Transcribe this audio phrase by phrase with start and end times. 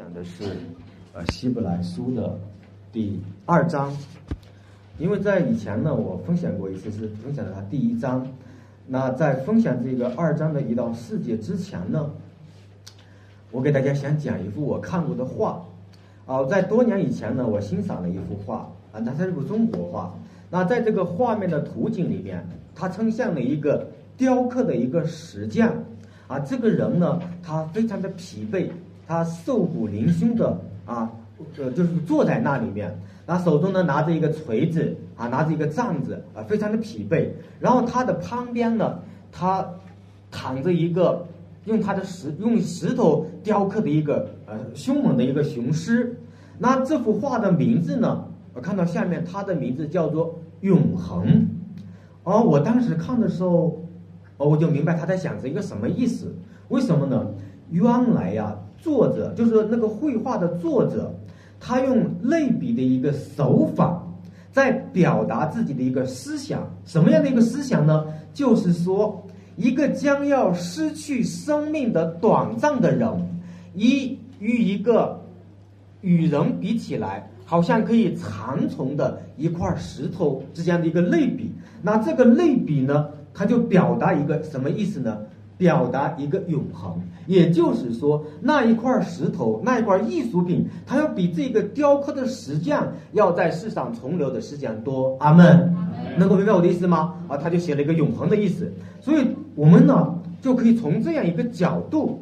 [0.00, 0.56] 讲的是
[1.12, 2.34] 呃希伯来书的
[2.90, 3.94] 第二章，
[4.98, 8.26] 因为在以前呢，我分享过一次是分享了它第一章。
[8.86, 12.10] 那在分享这个二章的一到四节之前呢，
[13.50, 15.62] 我给大家想讲一幅我看过的画。
[16.24, 20.14] 啊，在多年以前呢，我欣赏了一幅画啊，它是一幅中国画。
[20.48, 22.42] 那在这个画面的图景里面，
[22.74, 23.86] 它呈现了一个
[24.16, 25.74] 雕刻的一个石匠
[26.26, 28.70] 啊，这个人呢，他非常的疲惫。
[29.10, 30.56] 他瘦骨嶙峋的
[30.86, 31.10] 啊，
[31.58, 37.28] 呃，就是坐在那里面，那手中呢拿着一个锤子啊，拿着一个杖子啊，非常的疲惫。
[37.58, 39.00] 然后他的旁边呢，
[39.32, 39.68] 他
[40.30, 41.26] 躺着一个
[41.64, 46.16] 用他的石用石头雕刻的一个呃凶猛的一个雄狮。
[46.56, 51.48] 那这幅画的名字呢，我看到下面它的名字叫做永恒。
[52.22, 53.76] 而我当时看的时候，
[54.36, 56.32] 哦，我就明白他在想着一个什么意思？
[56.68, 57.26] 为什么呢？
[57.72, 58.56] 原来呀。
[58.82, 61.12] 作者就是那个绘画的作者，
[61.58, 64.02] 他用类比的一个手法，
[64.50, 66.68] 在表达自己的一个思想。
[66.84, 68.06] 什么样的一个思想呢？
[68.32, 69.22] 就是说，
[69.56, 73.08] 一个将要失去生命的短暂的人，
[73.74, 75.20] 一与一个
[76.00, 81.52] 与人比起来，好像可以长存的一块石头之间的一个类比。
[81.82, 85.18] 那这个类比呢，它就表达一个什么意思呢？
[85.60, 95.14] 表达一个永恒，也就是说，那一块石头，那一块艺术品，它要比这个雕刻的石匠要在世上存留的时间多。
[95.20, 95.70] 阿门，
[96.16, 97.14] 能够明白我的意思吗？
[97.28, 98.72] 啊，他就写了一个永恒的意思。
[99.02, 102.18] 所以，我们呢就可以从这样一个角度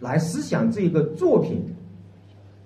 [0.00, 1.62] 来思想这个作品。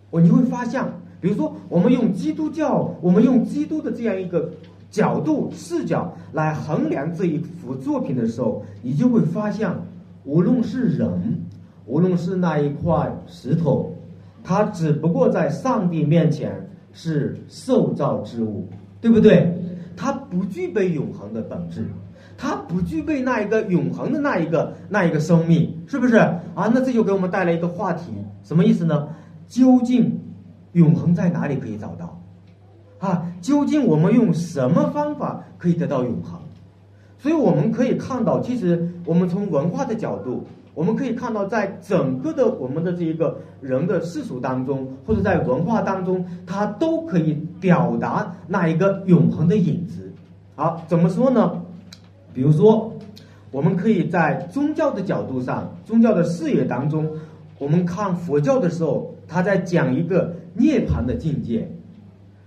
[0.08, 0.82] 我你会发现，
[1.20, 4.50] 比如说，我们用基督教，我们用基督的这样一个
[4.90, 9.70] 角度视角来衡量这一幅作品的时候，你就会发现。
[10.24, 11.44] 无论是人，
[11.86, 13.94] 无论是那一块石头，
[14.42, 18.66] 它只不过在上帝面前是受造之物，
[19.00, 19.52] 对不对？
[19.96, 21.86] 它不具备永恒的本质，
[22.36, 26.70] 它不具备那一个永恒的那一个那一个生命，是不是啊？
[26.74, 28.12] 那这就给我们带来一个话题，
[28.42, 29.08] 什么意思呢？
[29.46, 30.18] 究竟
[30.72, 32.20] 永恒在哪里可以找到？
[32.98, 36.40] 啊，究竟我们用什么方法可以得到永恒？
[37.24, 50.12] 所以我们可以看到，其实我们从文化的角度，我们可以看到，在整个的我们的这一个人的世俗当中，或者在文化当中，它都可以表达那一个永恒的影子。
[50.54, 51.62] 好，怎么说呢？
[52.34, 52.92] 比如说，
[53.50, 57.08] 我们可以在宗教的角度上，宗教的视野当中，
[57.58, 61.73] 我们看佛教的时候，他在讲一个涅槃的境界。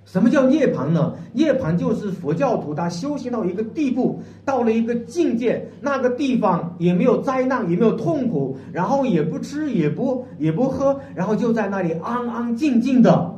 [0.09, 1.13] 什么叫涅槃呢？
[1.33, 13.35] 涅槃就是佛教徒他修行到一个地步，到了一个境界，那个地方也没有灾难，也没有痛苦，然后也不吃也不也不喝，然后就在那里安安静静的，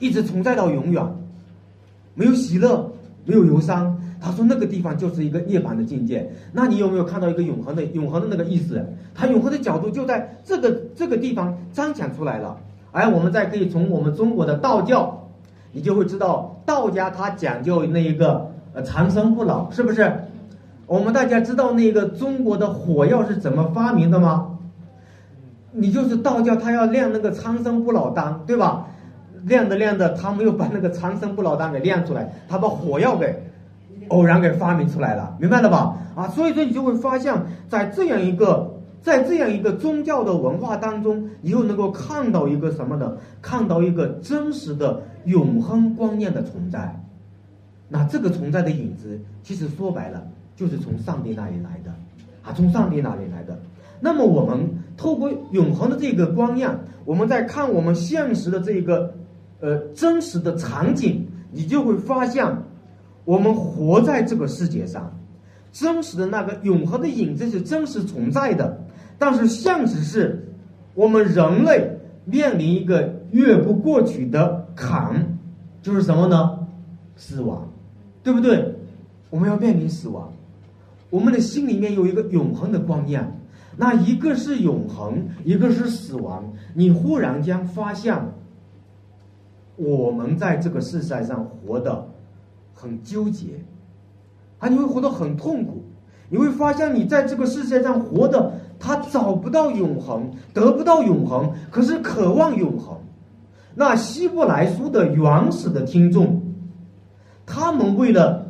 [0.00, 1.00] 一直存在到永远，
[2.14, 2.90] 没有喜乐，
[3.24, 3.96] 没有忧伤。
[4.20, 6.28] 他说那个地方就是一个涅槃的境界。
[6.52, 8.84] 那你有没有看到一个永恒的永恒的那个意思？
[9.14, 12.58] 他永恒的角度就在这个这个地方彰显出来了。
[12.90, 15.16] 而我们再可以从我们中国的道教。
[15.72, 20.12] 你就会知道道家他讲究那一个呃长生不老，是不是？
[20.86, 24.58] 我们大家知道那个中国的火药是怎么发明的吗？
[25.72, 28.86] 你就是道教他要炼那个长生不老丹，对吧？
[29.44, 33.42] 炼着炼着，他没有把那个长生不老丹给炼出来，他把火药给
[34.08, 35.96] 偶然给发明出来了，明白了吧？
[36.16, 37.34] 啊，所以说你就会发现，
[37.68, 38.68] 在这样一个。
[39.02, 43.16] 在这样一个宗教的文化当中，你又能够看到一个什么呢？
[43.40, 46.98] 看到一个真实的永恒观念的存在。
[47.88, 51.90] 那这个存在的影子，其实说白了，就是从上帝那里来的，
[52.42, 53.58] 啊，从上帝那里来的。
[54.00, 56.70] 那么我们透过永恒的这个观念，
[57.04, 59.12] 我们在看我们现实的这个，
[59.60, 62.46] 呃，真实的场景，你就会发现，
[63.24, 65.12] 我们活在这个世界上，
[65.72, 68.80] 真实的那个永恒的影子是真实存在的。
[69.18, 70.48] 但是现实是，
[70.94, 71.90] 我们人类
[72.24, 75.38] 面临一个越不过去的坎，
[75.82, 76.58] 就是什么呢？
[77.16, 77.68] 死亡，
[78.22, 78.74] 对不对？
[79.28, 80.32] 我们要面临死亡，
[81.10, 83.40] 我们的心里面有一个永恒的观念，
[83.76, 86.52] 那一个是永恒，一个是死亡。
[86.74, 88.16] 你忽然间发现，
[89.76, 92.08] 我们在这个世界上活得
[92.74, 93.64] 很纠结，
[94.58, 95.84] 啊，你会活得很痛苦，
[96.28, 98.52] 你会发现你在这个世界上活的。
[98.82, 102.96] 他找不到永恒，得不到永恒，可是渴望永恒。
[103.74, 106.40] 那希伯来书的原始的听众，
[107.46, 108.46] 他们为了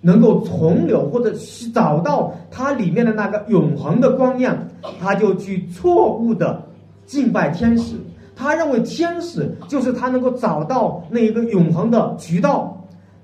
[0.00, 1.32] 能够存留或者
[1.74, 4.56] 找到它里面的那个永恒的观念，
[5.00, 6.62] 他就去错误的
[7.04, 7.96] 敬拜天使，
[8.34, 12.72] 他认为天使就是他能够找到那一个永恒的渠道。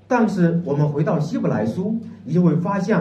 [0.07, 2.99] 但是我们回到希伯来书，你就会发现，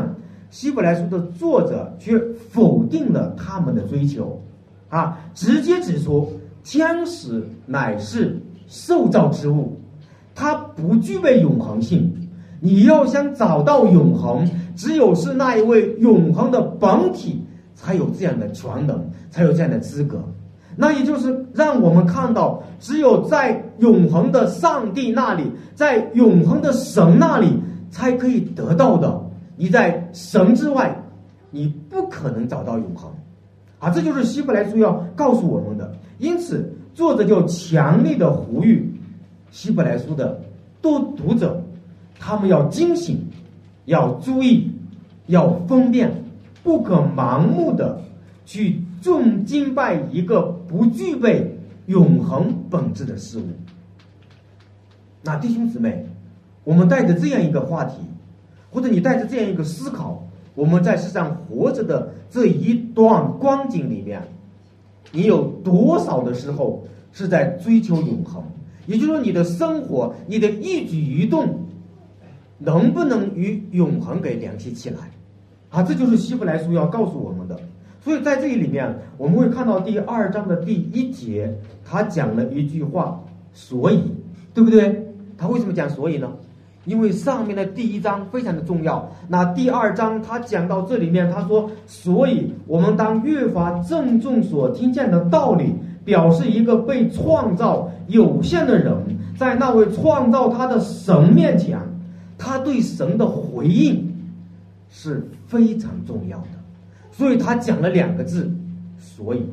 [0.50, 2.18] 希伯来书的作者却
[2.50, 4.40] 否定了他们的追求，
[4.88, 6.32] 啊，直接指出
[6.64, 9.80] 天使乃是受造之物，
[10.34, 12.12] 它不具备永恒性。
[12.60, 17.44] 你要想找到永恒，只有是那一位永恒的本体
[17.74, 20.22] 才有这样的全能，才有这样的资格。
[20.76, 27.60] 那也就是让我们看到，只有在永恒的上帝那里，在永恒的神那里，
[27.90, 29.20] 才可以得到的。
[29.56, 30.96] 你在神之外，
[31.50, 33.10] 你不可能找到永恒。
[33.82, 35.92] 啊，这就是希伯来书要告诉我们的。
[36.18, 38.88] 因此，作者就强烈的呼吁
[39.50, 40.40] 希伯来书的
[40.80, 41.60] 读读者。
[42.16, 43.18] 他们要警醒，
[43.86, 44.70] 要注意，
[45.26, 46.12] 要分辨，
[46.62, 48.00] 不可盲目的
[48.46, 53.48] 去重敬拜一个不具备永恒本质的事物。
[55.24, 56.06] 那弟兄姊妹，
[56.62, 57.96] 我们带着这样一个话题，
[58.70, 64.22] 或者你带着这样一个思考，我们在世上活着的这一段光景里面，
[65.10, 68.42] 你有多少的时候是在追求永恒？
[68.86, 71.58] 也就是说，你的生活，你的一举一动。
[72.64, 74.98] 能不能与永恒给联系起来？
[75.68, 77.58] 啊，这就是希伯来书要告诉我们的。
[78.00, 81.52] 所以在这里面，我们会看到第二章的第一节，
[81.84, 83.20] 他讲了一句话，
[83.52, 84.00] 所以，
[84.54, 85.04] 对不对？
[85.36, 86.32] 他为什么讲所以呢？
[86.84, 89.10] 因为上面的第一章非常的重要。
[89.28, 95.74] 那第二章他讲到这里面，他说，所以我们当越发郑重所听见的道理，
[96.04, 98.94] 表示一个被创造有限的人，
[99.36, 101.78] 在那位创造他的神面前。
[102.44, 104.12] 他对神的回应
[104.90, 106.48] 是非常重要的，
[107.12, 108.52] 所以他讲了两个字，
[108.98, 109.46] 所以，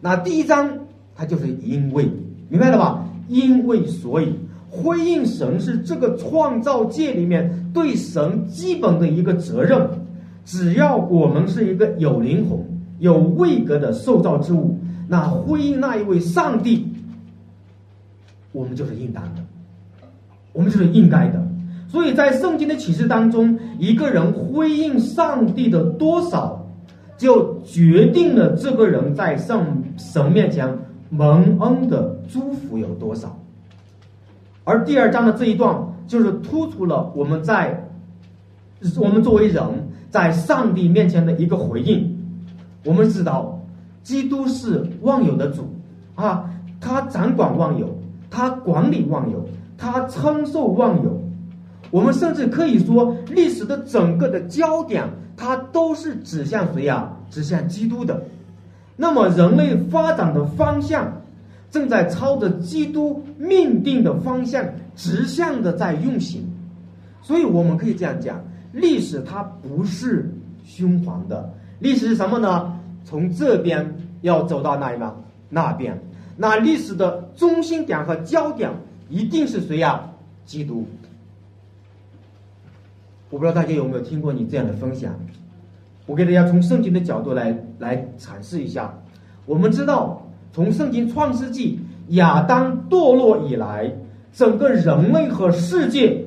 [0.00, 0.70] 那第一章
[1.16, 2.08] 他就是因为，
[2.48, 3.04] 明白了吧？
[3.26, 4.32] 因为所以，
[4.70, 9.88] 回应神是这个创造界里面对神基本的一个责任。
[10.44, 12.58] 只要我们是一个有灵魂、
[12.98, 16.86] 有位格的受造之物，那回应那一位上帝，
[18.52, 19.42] 我们就是应当的，
[20.52, 21.46] 我们就是应该的。
[21.86, 26.66] 所以在圣经的启示当中，一个人回应上帝的多少，
[27.18, 30.78] 就决定了这个人在圣神面前
[31.10, 33.38] 蒙恩的祝福有多少。
[34.68, 35.74] 而第二章的这一段，
[36.06, 37.88] 就是突出了我们在
[38.98, 39.64] 我们作为人
[40.10, 42.18] 在上帝面前的一个回应。
[42.84, 43.58] 我们知道，
[44.02, 45.74] 基督是万有的主
[46.14, 46.50] 啊，
[46.82, 47.98] 他掌管万有，
[48.30, 49.42] 他管理万有，
[49.78, 51.18] 他承受万有。
[51.90, 57.10] 我们甚至可以说，历史的整个的焦点，它都是指向谁呀？
[57.30, 58.22] 指向基督的。
[58.96, 61.10] 那么，人类发展的方向，
[61.70, 64.64] 正在朝着基督命定的方向
[64.96, 66.42] 直向的在运行。
[67.22, 68.42] 所以，我们可以这样讲：
[68.72, 70.30] 历史它不是
[70.64, 72.74] 循环的，历史是什么呢？
[73.04, 75.14] 从这边要走到哪呢，
[75.48, 75.98] 那边。
[76.36, 78.70] 那历史的中心点和焦点
[79.08, 80.10] 一定是谁呀？
[80.46, 80.86] 基督。
[83.30, 85.14] 我不知道大家有没有听过你这样的分享，
[86.06, 88.94] 我给大家从圣经的角度来来阐释一下。
[89.44, 90.26] 我们知道，
[90.58, 91.78] 从圣经创世纪
[92.08, 93.92] 亚当堕落以来，
[94.32, 96.24] 整个人类和世界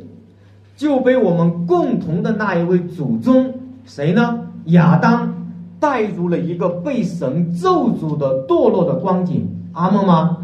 [0.77, 4.39] 就被我们共同的那一位祖宗谁呢？
[4.67, 5.33] 亚当
[5.81, 9.45] 带入了一个被神咒诅的堕落的光景。
[9.73, 10.37] 阿门吗？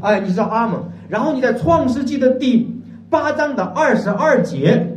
[0.00, 0.80] 哎，你知道阿门。
[1.10, 2.66] 然后你在创世纪的第
[3.10, 4.96] 八章的二十二节。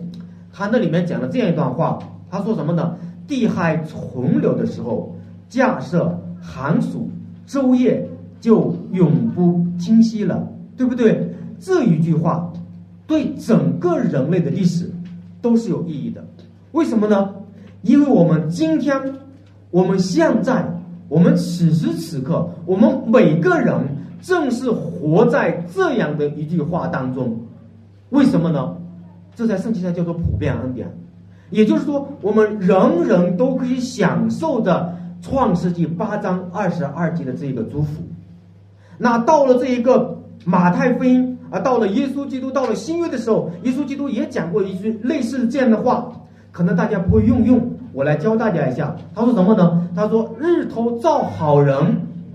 [0.53, 1.99] 他那里面讲了这样一段话，
[2.31, 2.95] 他说什么呢？
[3.27, 5.13] 地海存留的时候，
[5.49, 7.11] 架设寒暑
[7.45, 8.07] 昼夜
[8.39, 11.33] 就永不清晰了，对不对？
[11.59, 12.53] 这一句话
[13.07, 14.91] 对整个人类的历史
[15.41, 16.23] 都是有意义的。
[16.71, 17.33] 为什么呢？
[17.81, 18.95] 因为我们今天，
[19.71, 20.67] 我们现在，
[21.09, 23.75] 我们此时此刻，我们每个人
[24.21, 27.39] 正是活在这样的一句话当中。
[28.09, 28.75] 为什么呢？
[29.35, 30.87] 这在圣经上叫做普遍恩典，
[31.49, 38.03] 也就是说，我们人人都可以享受的创世纪八章二十二节的这个祝福。
[38.97, 46.11] 那到了这一个马太福音啊，到了耶稣基督到了新约的时候，耶稣基督也讲过一句类似这样的话，
[46.51, 47.61] 可能大家不会用用，
[47.93, 48.95] 我来教大家一下。
[49.13, 49.87] 他说什么呢？
[49.95, 51.75] 他说：“日头照好人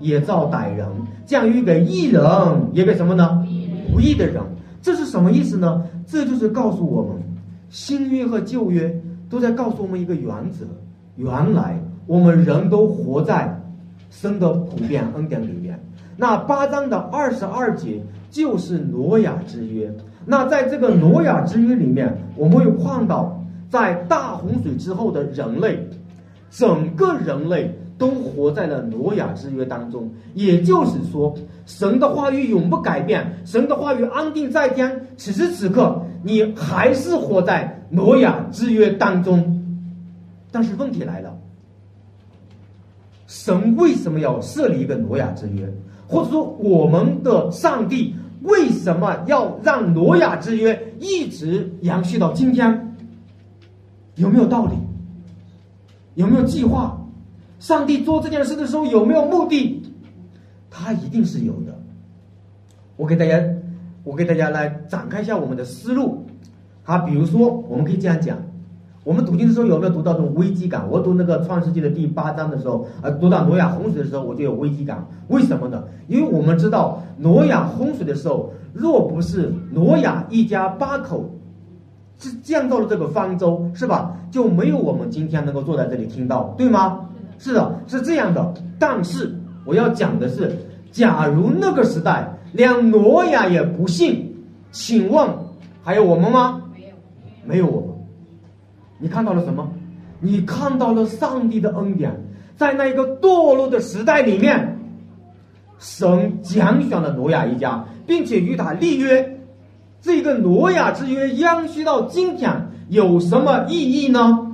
[0.00, 0.86] 也照歹人，
[1.26, 2.22] 降雨给义人
[2.72, 3.44] 也给什么呢？
[3.92, 4.42] 不义的人。”
[4.80, 5.82] 这是什么意思呢？
[6.06, 7.22] 这就是告诉我们，
[7.70, 10.64] 新约和旧约都在告诉我们一个原则：
[11.16, 13.60] 原来我们人都活在
[14.10, 15.78] 生的普遍恩典里面。
[16.16, 19.92] 那八章的二十二节就是挪亚之约。
[20.24, 25.84] 那在这个挪亚之约里面，我们会看到，在大洪水之后的人类，
[26.50, 30.08] 整个人类都活在了挪亚之约当中。
[30.34, 31.34] 也就是说，
[31.66, 35.08] 神的话语永不改变，神的话语安定在天。
[35.16, 39.60] 此时此刻，你还是活在挪亚之约当中。
[40.52, 41.36] 但是问题来了，
[43.26, 45.68] 神为什么要设立一个挪亚之约？
[46.12, 48.14] 或者说，我们的上帝？
[48.42, 52.94] 为什么要让挪亚之约一直延续到今天？
[54.16, 54.72] 有没有道理？
[56.16, 56.98] 有没有计划？
[57.60, 59.82] 上帝做这件事的时候有没有目的？
[60.68, 61.80] 他一定是有的。
[62.96, 63.40] 我给大家，
[64.04, 66.26] 我给大家来展开一下我们的思路。
[66.84, 68.36] 啊，比如说，我们可以这样讲。
[69.04, 70.88] 我们读经的时候有没有读到这种危机感？
[70.88, 75.04] 我读那个创世纪的第八章的时候，呃，读到挪亚洪水的时候，我就有危机感。
[75.28, 75.82] 为什么呢？
[76.06, 81.28] 因为我们知道挪亚洪水的时候，若不是挪亚一家八口
[82.18, 84.16] 是建造了这个方舟，是吧？
[84.30, 87.00] 就没有我们今天能够坐在这里听到，对吗？
[87.38, 88.54] 是的，是这样的。
[88.78, 90.56] 但是我要讲的是，
[90.92, 94.32] 假如那个时代连挪亚也不信，
[94.70, 95.28] 请问
[95.82, 96.62] 还有我们吗？
[96.72, 96.94] 没有，
[97.44, 97.91] 没有我们。
[99.02, 99.68] 你看到了什么？
[100.20, 102.14] 你看到了上帝的恩典，
[102.56, 104.78] 在那一个堕落的时代里面，
[105.80, 109.40] 神拣选了挪亚一家，并且与他立约。
[110.00, 114.52] 这个挪亚之约延续到今天，有什么意义呢？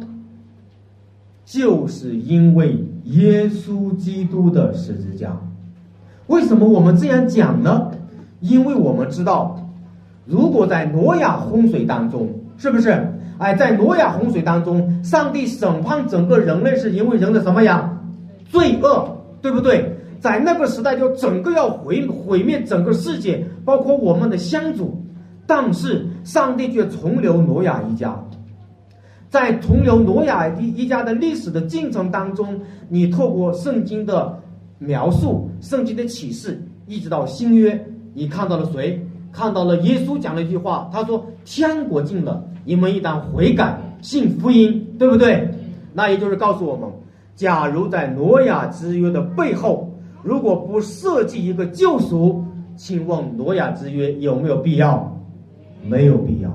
[1.45, 5.37] 就是因为耶稣基督的十字架。
[6.28, 7.90] 为什么我们这样讲呢？
[8.40, 9.61] 因为我们知道，
[10.25, 13.12] 如果在挪亚洪水当中，是不是？
[13.38, 17.99] 哎，在挪亚洪水当中，上帝审判整个人类，是因为人的什么呀？
[18.50, 19.97] 罪恶，对不对？
[20.21, 25.04] 在那个时代，就整个要毁毁灭整个世界，包括我们的先祖。
[25.47, 28.21] 但是上帝却重留挪亚一家，
[29.30, 34.38] 在重留挪亚一一家的历史的进程当中，你透过圣经的
[34.78, 39.02] 描述、圣经的启示，一直到新约，你看到了谁？
[39.33, 45.49] 看到了耶稣讲了一句话，他说：“天国近了。”你们一旦悔改信福音，对不对？
[45.95, 46.89] 那也就是告诉我们，
[47.35, 49.91] 假如在挪亚之约的背后，
[50.23, 52.45] 如果不设计一个救赎，
[52.77, 55.17] 请问挪亚之约有没有必要？
[55.87, 56.51] 没有必要。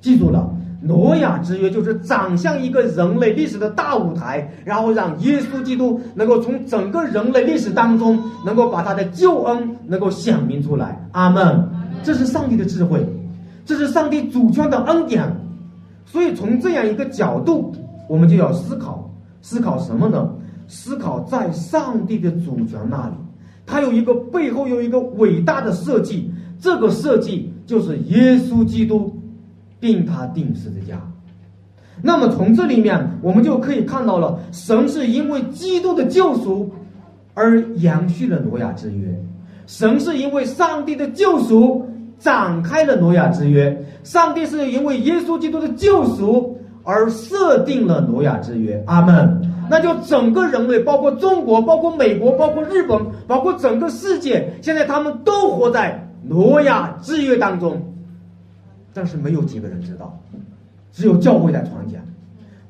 [0.00, 11.00] 记住了，挪亚之约就是长向一个人类历史的大舞台，然后让耶稣基督能够从整个人类历史当中，能够把他的救恩能够显明出来。
[11.12, 11.68] 阿门。
[12.02, 13.04] 这是上帝的智慧，
[13.64, 15.34] 这是上帝主权的恩典。
[16.04, 17.74] 所以从这样一个角度，
[18.08, 20.28] 我们就要思考，思考什么呢？
[20.68, 23.14] 思考在上帝的主权那里，
[23.64, 26.30] 他有一个背后有一个伟大的设计，
[26.60, 29.15] 这个设计就是耶稣基督，
[29.80, 31.00] 并他定十字架。
[32.02, 36.70] 那么从这里面，我们就可以看到了，神是因为基督的救赎
[37.34, 39.18] 而延续了挪亚之约，
[39.66, 41.86] 神是因为上帝的救赎。
[42.18, 48.82] 展开了挪亚之约，上帝是因为耶稣基督的救赎而设定了挪亚之约。
[48.86, 49.38] 阿门。
[49.68, 57.82] 那就整个人类，包括中国，包括美国，包括日本，包括整个世界，现在他们都活在挪亚之约当中。
[58.96, 60.18] 但是没有几个人知道，
[60.90, 62.00] 只有教会在传讲，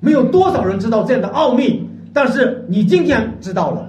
[0.00, 1.88] 没有多少人知道这样的奥秘。
[2.12, 3.88] 但是你今天知道了，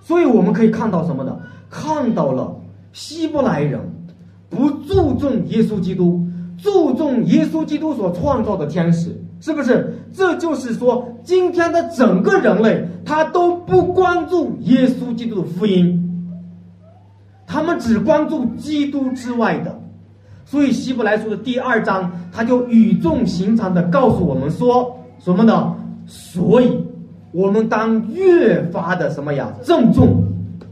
[0.00, 1.38] 所以我们可以看到什么呢？
[1.68, 2.56] 看到了
[2.94, 3.78] 希伯来人。
[4.48, 6.24] 不注重耶稣基督，
[6.56, 9.92] 注重耶稣基督所创造的天使，是不是？
[10.12, 16.40] 这就是说，今天的整个人类，他都不关注耶稣基督的福音，
[17.46, 19.83] 他们只关注基督之外的。
[20.54, 25.74] 所以，希伯来书的第二章，他就语重心长的告诉我们说什么呢？
[26.06, 26.78] 所以，
[27.32, 29.52] 我们当越发的什么呀？
[29.64, 30.22] 郑重，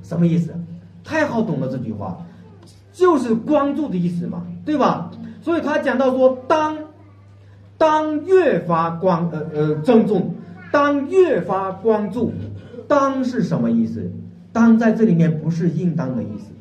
[0.04, 0.54] 什么意思？
[1.02, 2.16] 太好懂了这句话。
[2.92, 5.10] 就是关注的意思嘛，对吧？
[5.40, 6.78] 所以他讲到说，当
[7.76, 10.32] 当越发关呃呃郑重，
[10.70, 12.32] 当越发关注，
[12.86, 14.08] 当是什么意思？
[14.52, 16.52] 当在这里面不是应当的意思，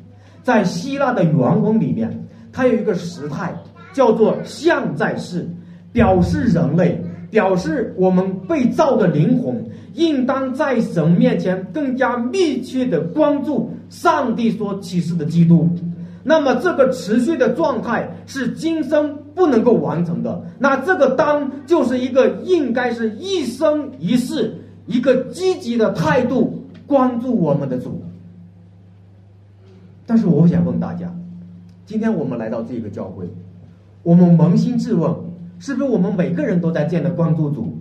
[0.42, 3.54] 在希腊的原文里面，它有一个时态
[3.92, 5.48] 叫做现在世，
[5.92, 15.68] 表示人类，表示我们被造的灵魂，应当在神面前更加密切的关注上帝所启示的基督。
[16.24, 24.54] 那么这个持续的状态是今生不能够完成的，那这个当就是一个应该是一生一世
[24.86, 28.00] 一个积极的态度关注我们的主，
[30.06, 31.12] 但是我想问大家，
[31.84, 33.28] 今天我们来到这个教会，
[34.02, 35.14] 我们扪心自问，
[35.58, 37.78] 是不是我们每个人都在建的光注主？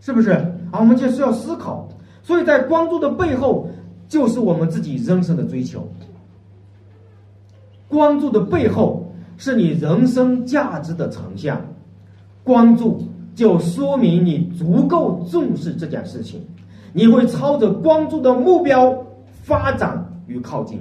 [0.00, 0.30] 是不是？
[0.70, 1.88] 啊，我们就需要思考。
[2.22, 3.68] 所以在光注的背后，
[4.08, 5.88] 就是我们自己人生的追求。
[7.88, 11.56] 光注的背后是你人生价值的呈现，
[12.44, 13.02] 光注
[13.34, 16.42] 就说明你足够重视这件事情，
[16.92, 18.94] 你会朝着光注的目标
[19.42, 20.80] 发展与靠近，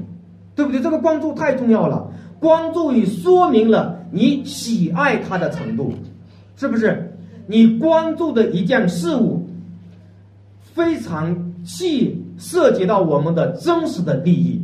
[0.57, 0.81] 对不对？
[0.81, 5.93] 这个关注太重要了，关注你说明了你喜爱它的程度，
[6.57, 7.13] 是不是？
[7.45, 9.47] 你关注的一件事物，
[10.73, 14.61] 非常细涉及到我们的真实的利益。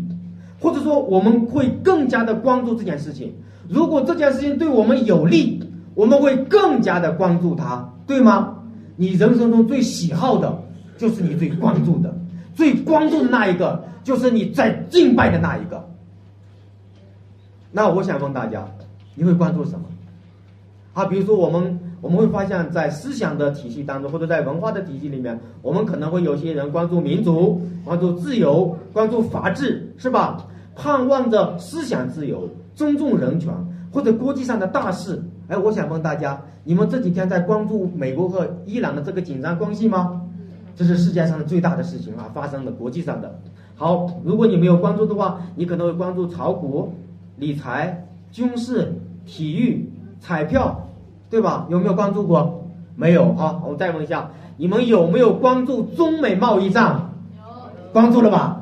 [0.59, 3.33] 或者说，我们会更加的关注这件事情。
[3.69, 5.62] 如果这件事情对我们有利，
[5.93, 8.55] 我们会更加的关注它，对吗？
[8.95, 10.63] 你人生中最喜好的，
[10.97, 12.15] 就是你最关注的，
[12.53, 15.88] 最关注的那一个，就是你在敬拜的那一个。
[17.72, 18.65] 那我想问大家，
[19.15, 19.86] 你会关注什么？
[20.93, 30.45] 啊，比如说我们我们会发现，在思想的体系当中，或者在文化的体系里面，我们可能会有些人关注民主，关注自由，关注法治，是吧？
[30.75, 33.51] 盼望着思想自由、尊重人权
[33.91, 35.24] 或者国际上的大事。
[35.48, 40.22] 哎，我想问大家，你们这几天在关注美国和伊朗的这个紧张关系吗？
[40.75, 43.39] 这是世界上的最大的事情啊，发生的国际上的。
[43.75, 46.94] 好，如果你没有关注的话，你可能会关注炒股、
[47.38, 48.94] 理财、军事、
[49.25, 50.89] 体育、彩票，
[51.30, 51.68] 对吧？
[51.70, 52.63] 有没有关注过？
[52.96, 53.32] 没有。
[53.34, 57.10] 啊，我再问一下，你们有没有关注中美贸易战？
[57.36, 58.62] 有，关注了吧？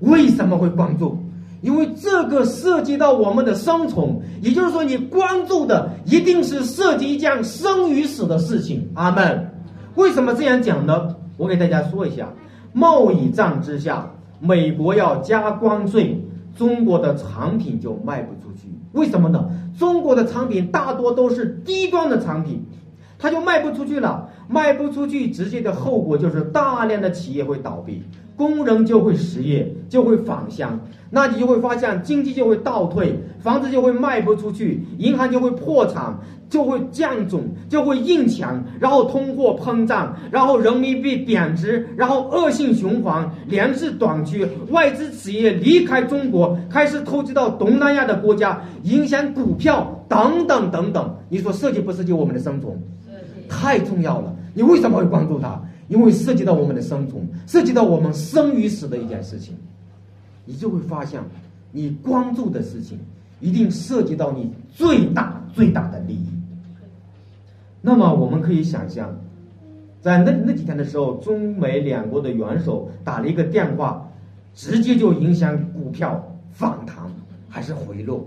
[0.00, 1.16] 为什么会关注？
[1.60, 8.90] 因为这个涉及到我们的生存，也就是说，你关注的一定是涉及一件生与死的事情。
[8.94, 9.48] 阿门。
[9.94, 11.14] 为什么这样讲呢？
[11.42, 12.28] 我给大家说一下：
[12.72, 14.08] 贸易战之下，
[14.38, 18.68] 美国要加关税，中国的产品就卖不出去。
[18.92, 19.50] 为什么呢？
[19.76, 22.64] 中国的产品大多都是低端的产品，
[23.18, 24.28] 它就卖不出去了。
[24.46, 28.04] 卖不出去，直接的后果就是大量的企业会倒闭。
[28.36, 30.78] 工人就会失业，就会返乡，
[31.10, 36.18] 那你就会发现经济就会倒退，房子就会卖不出去，银行就会破产，
[36.52, 38.46] 就会降准，就会印钱，
[38.78, 51.16] 然后通货膨胀，然后人民币贬值，然后恶性循环，粮食短缺，外资企业离开中国，开始投资到东南亚的国家，影响股票等等等等。
[51.30, 52.78] 你说涉及不涉及我们的生存？
[53.48, 54.36] 太重要了。
[54.52, 55.58] 你为什么会关注它？
[55.88, 59.54] 因为涉及到我们的生存，涉及到我们生与死的一件事情，
[60.44, 61.18] 你就会发现，
[61.70, 62.98] 你关注的事情
[63.40, 66.28] 一定涉及到你最大最大的利益。
[67.82, 69.14] 那么我们可以想象，
[70.00, 74.08] 在那那几天的时候，中美两国的元首打了一个电话，
[74.54, 76.96] 直接就影响股票反弹
[77.48, 78.26] 还是回落，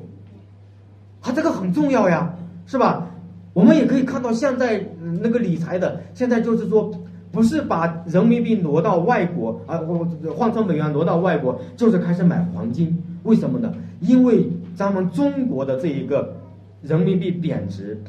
[1.21, 2.35] 它这个很重要呀，
[2.67, 3.07] 是吧？
[3.53, 4.85] 我们也可以看到，现在
[5.21, 6.93] 那个理财的，现在就是说。
[7.31, 12.97] 不是把人民币挪到外国啊，我换成美元挪到外国，就是开始买黄金。
[13.23, 13.73] 为什么呢？
[13.99, 16.33] 因为咱们中国的这一个
[16.81, 18.01] 人民币贬值，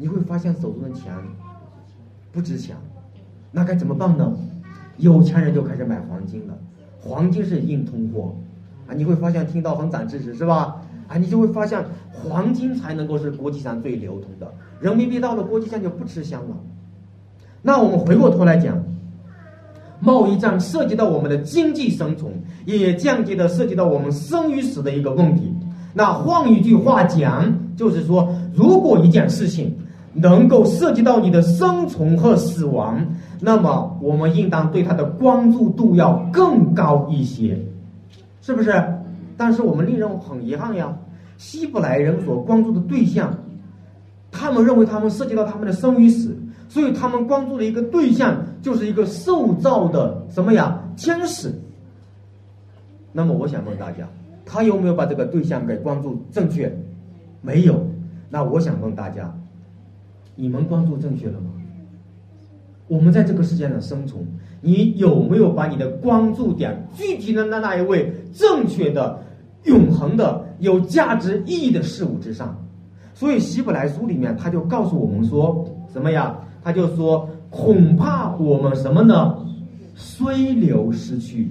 [0.00, 1.12] 你会发现手中的钱
[2.32, 2.74] 不值钱，
[3.52, 4.34] 那该怎么办呢？
[4.96, 6.54] 有钱人就开始买黄金了。
[6.98, 8.34] 黄金是硬通货
[8.88, 10.80] 啊，你会发现听到很长知识是吧？
[11.06, 11.84] 啊，你就会发现
[12.14, 16.56] 黄金才能够是国际上最流通的，人民币到了国际上就不吃香了。
[17.60, 18.82] 那我们回过头来讲，
[20.00, 22.32] 贸易战涉及到我们的经济生存，
[22.64, 25.54] 也间接的涉及到我们生与死的一个问题。
[25.92, 29.76] 那换一句话讲，就是说，如果一件事情
[30.12, 33.00] 能够涉及到你的生存和死亡，
[33.40, 37.58] 那么我们应当对它的关注度要更高一些，
[38.42, 38.72] 是不是？
[39.36, 40.96] 但是我们令人很遗憾呀，
[41.38, 43.32] 希伯来人所关注的对象，
[44.30, 46.36] 他们认为他们涉及到他们的生与死。
[46.68, 51.52] 所以他们关注的一个对象就是一个受造的什么呀天使。
[53.10, 54.06] 那么我想问大家，
[54.46, 56.72] 他有没有把这个对象给关注正确？
[57.40, 57.84] 没有。
[58.28, 59.34] 那我想问大家，
[60.40, 61.50] 你们关注正确了吗？
[62.88, 64.26] 我们在这个世界上生存，
[64.62, 69.22] 你有没有把你的关注点具体的那那一位正确的、
[69.64, 72.56] 永恒的、有价值意义的事物之上？
[73.14, 76.36] 所以希伯来书里面他就告诉我们说什么呀？
[76.64, 79.36] 他就说：“恐怕我们什么呢？
[79.94, 81.48] 虽流失去。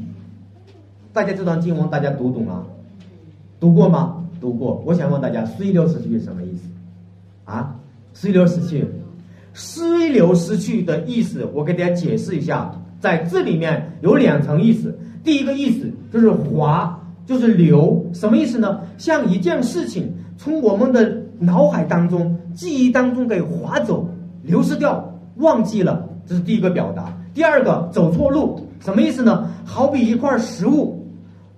[1.13, 2.65] 大家这段经文大家读懂了？
[3.59, 4.25] 读过吗？
[4.41, 4.83] 读过。
[4.85, 6.67] 我想问大家，虽流失去是什么意思？
[7.45, 7.78] 啊？
[8.21, 8.85] 虽流失去，
[9.53, 12.69] 虽流失去的意思，我给大家解释一下。
[12.99, 14.93] 在这里面有两层意思。
[15.23, 18.81] 第一个意思就是滑就是流，什么意思呢？
[18.97, 24.09] 像一件事情从我们的脑海当中、记忆当中给划走、
[24.43, 27.17] 流失掉、忘记了，这是第一个表达。
[27.33, 29.49] 第二个，走错路，什么意思呢？
[29.63, 31.07] 好比一块食物，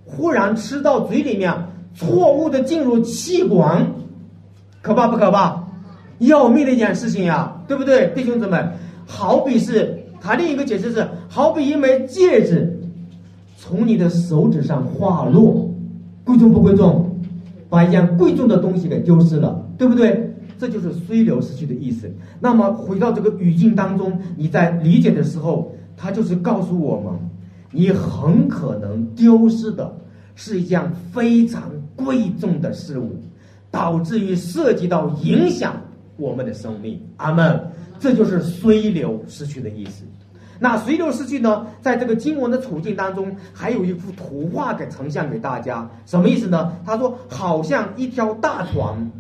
[0.06, 1.52] 忽然吃到嘴里面，
[1.96, 3.88] 错误的进入气管，
[4.84, 5.61] 可怕不可怕？
[6.22, 8.58] 要命的一件事情呀，对不对，弟兄姊妹？
[9.06, 12.80] 好比是，他另一个解释是，好比一枚戒指，
[13.58, 15.70] 从你的手指上滑落，
[16.24, 17.08] 贵重不贵重？
[17.70, 20.30] 把一件贵重的东西给丢失了，对不对？
[20.60, 22.08] 这就是虽流失去的意思。
[22.40, 27.14] 那么回到这个语境当中，你在理解的时候，它就是告诉我们，
[27.72, 29.92] 你很可能丢失的
[30.36, 31.64] 是一件非常
[31.96, 33.16] 贵重的事物，
[33.72, 35.76] 导致于涉及到影响
[36.22, 37.02] 我们的生命。
[37.18, 37.60] 阿门。
[38.00, 40.06] 这就是随流失去的意思。
[40.60, 41.68] 那随流失去呢？
[41.82, 46.72] 在这个经文的处境当中，还有一幅图画给呈现给大家，什么意思呢？
[46.86, 49.12] 他说，好像一条大船。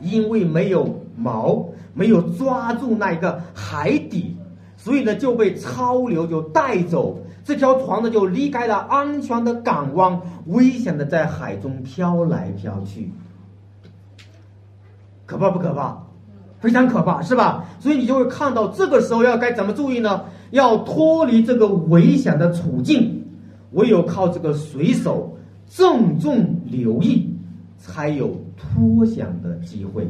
[0.00, 4.36] 因为没有锚，没有抓住那一个海底，
[4.76, 13.10] 所以呢就被潮流就带走，这条船呢就离开了安全的港湾，危险的在海中飘来飘去，
[15.24, 16.03] 可怕不可怕？
[16.64, 17.64] 非常可怕，是吧？
[17.78, 20.22] 所以你就会看到这个时候要该怎么注意呢？
[20.50, 23.22] 要脱离这个危险的处境，
[23.70, 25.36] 唯有靠这个水手
[25.68, 27.30] 郑重留意。
[27.76, 30.08] 才有脱险的机会，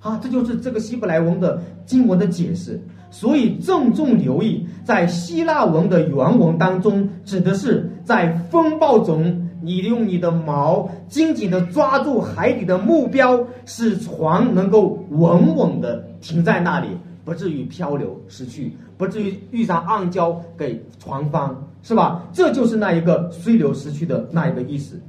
[0.00, 2.80] 啊，这就是这个希伯来文的经文的解释。
[3.12, 16.88] 所以郑重留意，在希腊文的原文当中，指的是在风暴中，你用你的锚紧紧的抓住海底的目标，使船能够稳稳的停在那里，
[17.24, 22.22] 不至于漂流失去，不至于遇上暗礁给船翻，是吧？
[22.32, 25.00] 这就是那一个随流失去的那一个意思。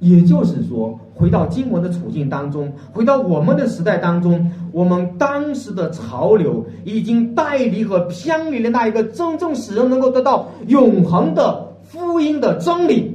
[0.00, 13.13] 也就是说，回到经文的处境当中，回到我们的时代当中，我们当时的潮流已经带离和偏离了那一个真正使人能够得到永恒的福音的真理。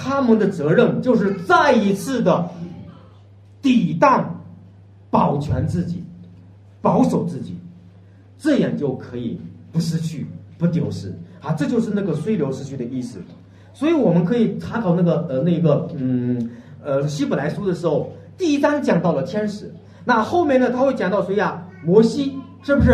[0.00, 2.48] 他们的责任就是再一次的
[3.60, 4.40] 抵挡、
[5.10, 6.04] 保全自己、
[6.80, 7.58] 保守自己，
[8.38, 9.40] 这样就可以
[9.72, 10.24] 不失去、
[10.56, 11.52] 不丢失啊！
[11.54, 13.18] 这就是那个“虽流失去”的意思。
[13.74, 16.50] 所以我们可以查考那个呃那个嗯
[16.82, 19.72] 呃希伯来书的时候，第一章讲到了天使，
[20.04, 21.66] 那后面呢他会讲到谁呀？
[21.84, 22.90] 摩西是不是？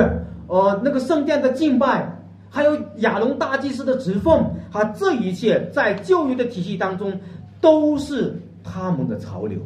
[0.46, 2.06] 呃那个圣殿的敬拜，
[2.54, 7.18] 还有亚龙大祭司的职奉，啊这一切在旧约的体系当中
[7.60, 9.58] 都是他们的潮流。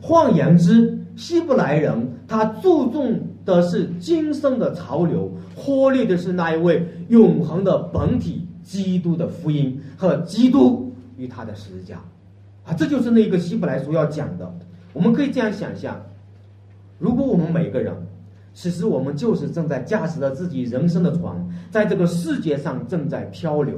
[0.00, 8.46] 换言之，希伯来人他注重的是今生的潮流，忽略的是那一位永恒的本体。
[8.62, 11.96] 基督的福音和基督与他的十字架，
[12.64, 14.54] 啊，这就是那个希伯来书要讲的。
[14.92, 16.00] 我们可以这样想象：
[16.98, 17.92] 如果我们每个人，
[18.52, 21.34] 其实我们就是正在驾驶着自己人生的船，
[21.70, 23.74] 在这个世界上正在漂流。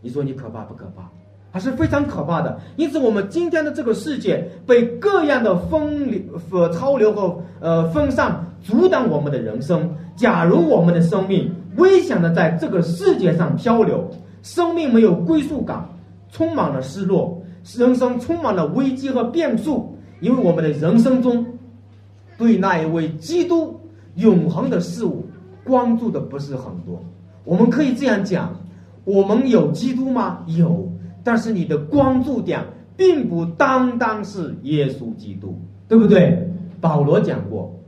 [0.00, 1.10] 你说你可怕不可怕？
[1.50, 2.58] 还是非常可怕的。
[2.76, 9.94] 因此，我们今天的这个世界被各样的风流、和潮流和呃风尚阻挡我们的人生。
[10.16, 14.08] 假如我们的生命，危险的在这个世界上漂流，
[14.42, 15.86] 生命没有归宿感，
[16.30, 17.42] 充满了失落，
[17.76, 19.94] 人生充满了危机和变数。
[20.20, 21.44] 因为我们的人生中，
[22.42, 23.80] 对那一位基督
[24.16, 25.26] 永恒的事物
[25.64, 27.02] 关注的不是很多。
[27.44, 28.54] 我们可以这样讲：
[29.04, 30.44] 我们有基督吗？
[30.46, 30.90] 有，
[31.22, 32.64] 但是你的关注点
[32.96, 36.48] 并不单单是耶稣基督，对不对？
[36.80, 37.78] 保罗讲过，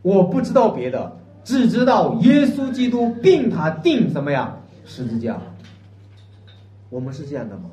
[0.00, 1.18] 我不知道别的。
[1.42, 5.40] 只知道耶稣基督并他定什么呀十字架，
[6.90, 7.64] 我们是这样的吗？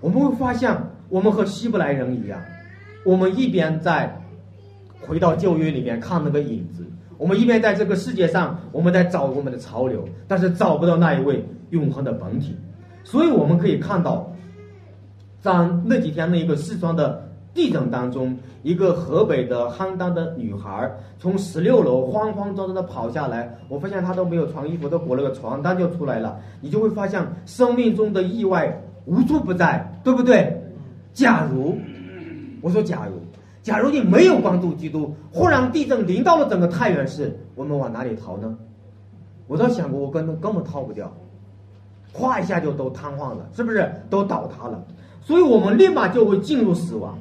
[0.00, 0.76] 我们会发现，
[1.08, 2.40] 我们和希伯来人一样，
[3.04, 4.21] 我们一边在
[5.06, 6.86] 回到旧约里面看那个影子，
[7.18, 12.56] 我们一边在这个世界上我们在找我们的潮流，但是找不到那一位永恒的本体。
[13.04, 14.32] 所以我们可以看到，
[15.40, 15.52] 在
[15.84, 17.28] 那几天那个四川的。
[17.54, 26.40] 地震当中，一个河北的邯郸的女孩从十六楼慌慌张张的跑下来，我发现她都没有穿衣服，都裹了个床单就出来了。
[26.62, 30.62] 你就会发现，生命中的意外无处不在，对不对？
[31.12, 31.76] 假如
[32.62, 33.21] 我说假如，
[33.62, 38.56] 假如你没有关注基督，忽然地震临到了整个太原市，我们往哪里逃呢？
[39.46, 41.12] 我倒想过，我根本根本逃不掉，
[42.12, 43.88] 哗一下就都瘫痪了，是不是？
[44.10, 44.82] 都倒塌了，
[45.20, 47.16] 所以我们立马就会进入死亡。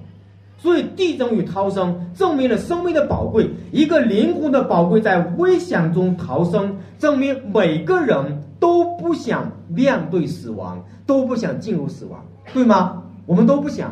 [0.57, 12.23] 所以地震与逃生证明了生命的宝贵，一个灵魂的宝贵在危险中逃生，证明每个人都不想面对死亡，都不想进入死亡，
[12.53, 13.01] 对吗？
[13.25, 13.91] 我们都不想。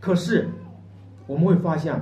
[0.00, 0.48] 可是
[1.32, 1.94] 我们会发现，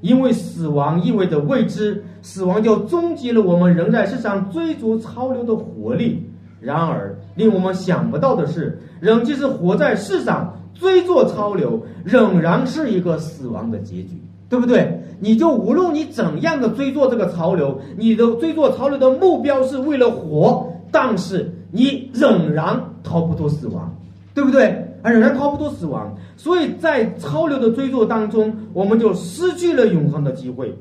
[0.00, 6.22] 因为死亡意味着未知，死亡就终结了我们仍在世上追逐潮流的活力。
[6.58, 15.02] 然而，令我们想不到的是，人即使活在世上追逐潮流，仍然是一个死亡的结局，对不对？
[15.20, 23.94] 你就无论你怎样的追逐这个潮流，你的追逐潮流的目标是为了活，但是你仍然逃不脱死亡，
[24.34, 24.85] 对不对？
[25.10, 30.76] 仍然逃不脱死亡，所以在潮流的追逐当中，我们就失去了永恒的机会，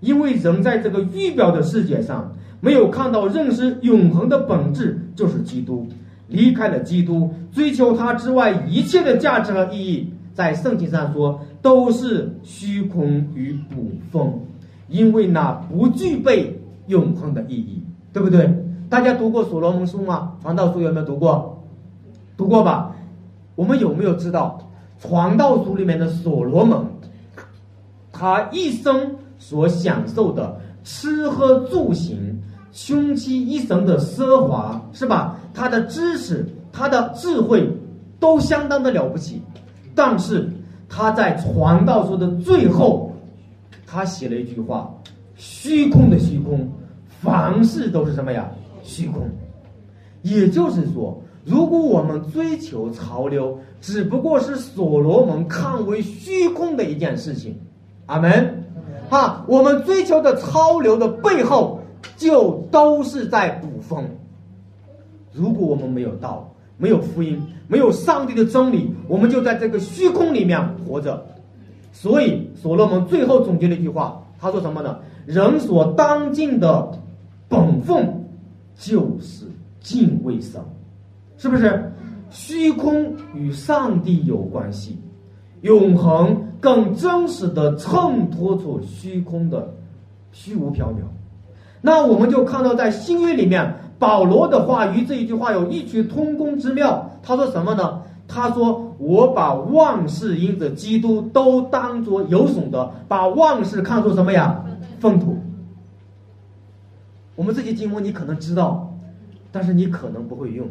[0.00, 2.32] 因为人在这个预表的世界上。
[2.60, 5.86] 没有看到认识永恒的本质就是基督，
[6.26, 14.40] 离开了基督，追求他之外一切的价值和意义，在圣经上说都是虚空与捕风，
[14.88, 17.80] 因为那不具备永恒的意义，
[18.12, 18.52] 对不对？
[18.88, 20.32] 大家读过所罗门书吗？
[20.42, 21.62] 传道书有没有读过？
[22.36, 22.92] 读过吧？
[23.58, 24.56] 我们有没有知道
[25.00, 26.78] 传道书里面的所罗门，
[28.12, 32.40] 他一生所享受的吃喝住行？
[32.70, 35.40] 凶妻一生的奢华是吧？
[35.52, 37.68] 他的知识、他的智慧
[38.20, 39.42] 都相当的了不起，
[39.92, 40.48] 但是
[40.88, 43.12] 他在传道书的最后，
[43.84, 44.88] 他写了一句话
[45.34, 46.70] ：“虚空的虚空，
[47.20, 48.48] 凡事都是什么呀？
[48.84, 49.28] 虚空。”
[50.22, 57.58] 也就是说，如果我们追求潮流，只不过是所罗门看为虚空的一件事情。
[58.06, 58.64] 阿门。
[59.10, 61.76] 哈，我们追求的潮流的背后。
[62.16, 64.08] 就都是在捕风。
[65.32, 71.26] 如果我们没有道，没有福音，没有上帝的真理，我们就在这个虚空里面活着。
[71.92, 74.96] 所以所罗门最后总结了一句话，他说什么呢？
[75.26, 76.88] 人所当尽的
[77.48, 78.24] 本分
[78.76, 79.46] 就是
[79.80, 80.60] 敬畏神，
[81.38, 81.92] 是不是？
[82.30, 84.98] 虚空与上帝有关系，
[85.62, 89.74] 永恒更真实的衬托出虚空的
[90.30, 91.04] 虚无缥缈。
[91.80, 97.10] 那我们就看到，在新约里面，保罗的话与这一句话有异曲同工之妙。
[97.22, 98.02] 他说什么呢？
[98.26, 104.62] 他说：“我把万事因着基督都当作有损的，把万事看作什么呀？
[105.00, 105.38] 粪土。”
[107.36, 108.92] 我们这些经文你可能知道，
[109.50, 110.68] 但是你可能不会用，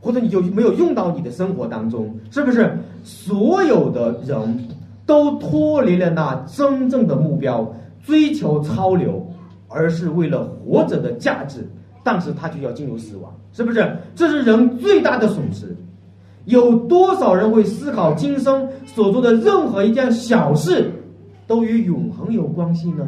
[0.00, 2.76] 或者你就没有用到你的生活当中，是不是？
[3.02, 4.68] 所有的人
[5.06, 9.26] 都脱离了那真正的目标，追求超流。
[9.72, 11.64] 而是为了活着的价值，
[12.02, 13.98] 但是他就要进入死亡，是不是？
[14.16, 15.76] 这是人最大的损失。
[16.46, 20.90] 有多少人会思考今生所做的任何一件小事，
[21.46, 23.06] 都与永恒有关系呢？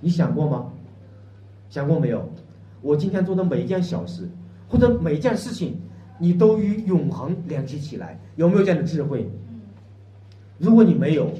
[0.00, 0.66] 你想过吗？
[1.70, 2.28] 想过没有？
[2.82, 4.28] 我今天做的每一件小事，
[4.68, 5.78] 或者每一件事情，
[6.18, 9.28] 你都与永恒联系起来，有没有这样的智慧？
[10.58, 11.30] 如果你没有，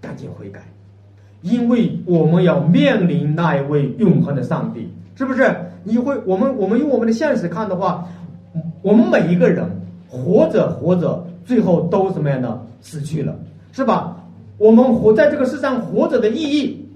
[0.00, 0.60] 赶紧悔改。
[1.42, 5.54] 因为我们要面临那一位永恒的上帝，是不是？
[5.84, 8.08] 你会，我们，我们用我们的现实看的话，
[8.82, 9.64] 我们每一个人
[10.08, 13.38] 活着活着，最后都什么样的死去了，
[13.72, 14.16] 是吧？
[14.58, 16.88] 我们活在这个世上活着的意义，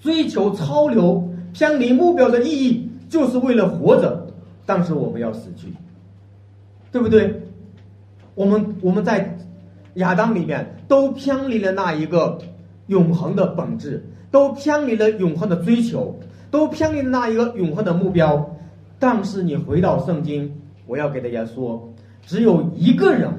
[0.00, 4.26] 追求超流、偏离目标的意义，就是为了活着。
[4.64, 5.68] 但是我们要死去，
[6.92, 7.42] 对不对？
[8.36, 9.36] 我们我们在
[9.94, 12.38] 亚当里面都偏离了那一个。
[12.88, 16.18] 永恒的本质都偏离了永恒的追求，
[16.50, 18.56] 都偏离了那一个永恒的目标。
[18.98, 20.52] 但是你回到圣经，
[20.84, 21.94] 我要给大家说，
[22.26, 23.30] 只有一个人，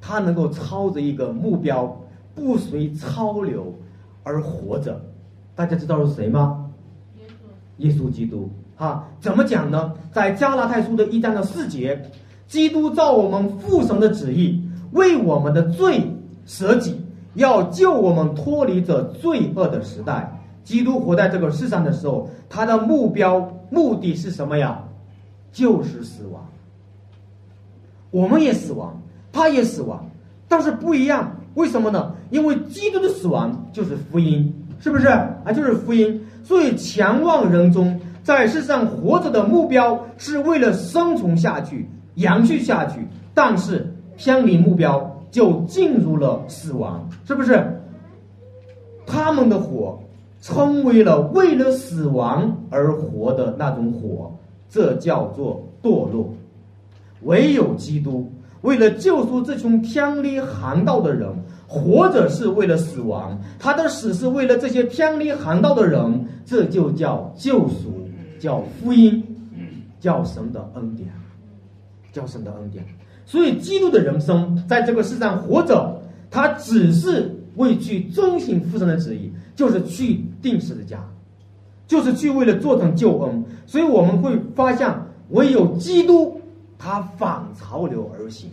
[0.00, 2.00] 他能够操着一个目标，
[2.34, 3.72] 不随潮流
[4.24, 5.00] 而活着。
[5.54, 6.68] 大家知道是谁吗？
[7.78, 8.50] 耶稣基督。
[8.76, 9.94] 啊，怎么讲呢？
[10.12, 12.10] 在加拉太书的一章的四节，
[12.48, 14.60] 基督照我们父神的旨意，
[14.92, 16.02] 为我们的罪
[16.46, 17.00] 舍己。
[17.34, 20.34] 要救我们脱离这罪恶的时代。
[20.64, 24.82] 基督活在这个世上的时候，他的目标目的是什么呀？
[25.52, 26.44] 就是死亡。
[28.10, 30.06] 我们也死亡，他也死亡，
[30.48, 31.36] 但是不一样。
[31.54, 32.14] 为什么呢？
[32.30, 35.52] 因为基督的死亡就是福音，是不是啊？
[35.54, 36.26] 就是福音。
[36.42, 45.14] 所以强望人中在世上活着的目标是为了生存下去、延续下去，但是偏离目标。
[45.30, 47.62] 就进入了死亡，是不是？
[49.06, 49.98] 他们的火
[50.40, 54.32] 成为了为了死亡而活的那种火，
[54.70, 56.32] 这叫做堕落。
[57.24, 61.28] 唯有基督为了救赎这群偏离航道的人，
[61.66, 68.08] 活着是为了死亡，他的死是为了这些偏离航道的人，这就叫救赎，
[68.40, 69.22] 叫福音。
[70.00, 71.08] 叫神的恩典，
[72.18, 72.84] 叫神的恩典。
[73.24, 76.00] 所以，基督的人生在这个世上活着，
[76.30, 80.98] 他只是为去遵行父神的旨意，就是去定时的家，
[81.86, 83.44] 就是去为了做成救恩。
[83.66, 84.90] 所以，我们会发现，
[85.28, 86.40] 唯有基督，
[86.78, 88.48] 他反潮流而行，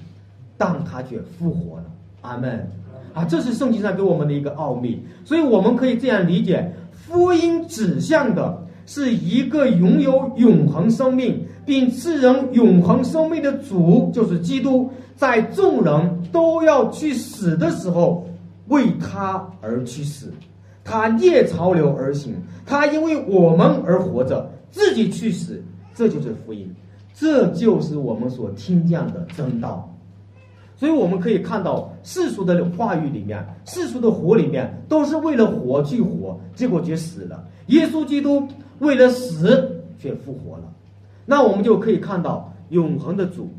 [0.58, 1.86] 但他却复活了。
[2.22, 2.70] 阿门。
[3.14, 5.02] 啊，这是圣经上给我们的一个奥秘。
[5.24, 11.46] 所以，我们可以这样理解：福音指向的是一个拥有永恒生命。
[11.66, 18.24] 并赐人永恒生命的主就是基督，在众人都要去死的时候，
[18.68, 20.32] 为他而去死，
[20.84, 25.60] 他逆潮流而行，他因为我们而活着，自己去死，
[25.96, 26.72] 这就是福音，
[27.16, 29.92] 这就是我们所听见的真道。
[30.78, 37.44] 所以我们可以看到世俗的话语里面，世俗的活里面，都是为了活去活，结果却死了。
[37.68, 38.46] 耶稣基督
[38.80, 40.64] 为了死却复活了。
[41.26, 43.50] 那我们就可以看到永恒的主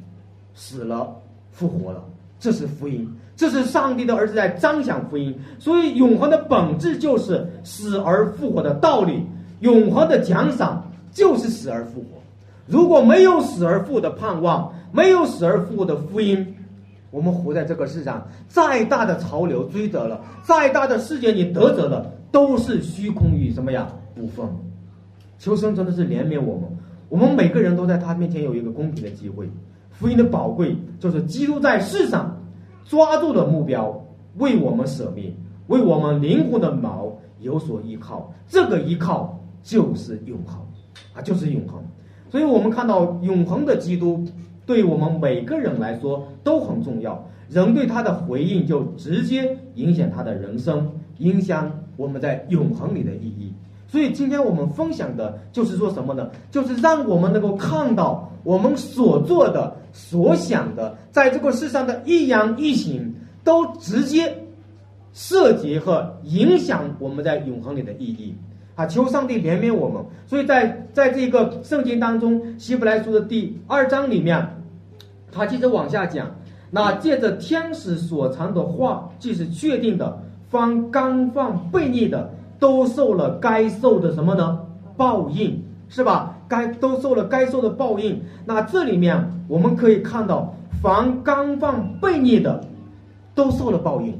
[0.55, 1.17] 死了
[1.51, 2.05] 复活了，
[2.39, 5.35] 这是福音，这是上帝的儿子在彰显福音。
[5.59, 9.23] 所以永恒的本质就是死而复活的道理，
[9.61, 12.07] 永恒的奖赏就是死而复活。
[12.67, 16.55] 如果没有死而复的盼望，没有死而复活的福音，
[17.11, 23.89] 我们活在这个世上，再大的潮流追得了，再大的世界你得着了，都是虚空与什么呀？
[24.17, 24.47] 无分。
[25.39, 26.65] 求生真的是怜悯我们。
[27.09, 29.49] 我们每个人都在他面前有一个公平的机会。
[29.93, 32.37] 福音的宝贵就是基督在世上
[32.85, 34.05] 抓住了目标，
[34.39, 35.35] 为我们舍命，
[35.69, 38.33] 为我们灵魂的锚有所依靠。
[38.49, 40.61] 这个依靠就是永恒，
[41.15, 41.83] 啊，就是永恒。
[42.29, 44.23] 所以我们看到永恒的基督
[44.67, 47.27] 对我们每个人来说都很重要。
[47.49, 53.55] 人对他的回应就直接影响他的人生，影响我们在永恒里的意义。
[53.87, 56.29] 所以今天我们分享的就是说什么呢？
[56.51, 64.37] 就是让我们能够看到我们所做的、所想的，在这个世上的一言一行，都直接
[65.13, 68.35] 涉及和影响我们在永恒里的意义
[68.77, 68.87] 啊！
[68.87, 70.05] 求上帝怜悯我们。
[70.27, 74.63] 所以在在这个圣经当中，《希伯来书》的第二章里面，
[75.33, 76.31] 他接着往下讲，
[76.71, 82.31] 那借着天使所藏的话，既是确定的，方刚放悖逆的。
[82.59, 84.59] 都受了该受的什么呢？
[84.97, 86.39] 报应是吧？
[86.49, 88.19] 该都受了该受的报应。
[88.47, 92.65] 那这里面我们可以看到，凡刚放悖逆的，
[93.35, 94.19] 都受了报应。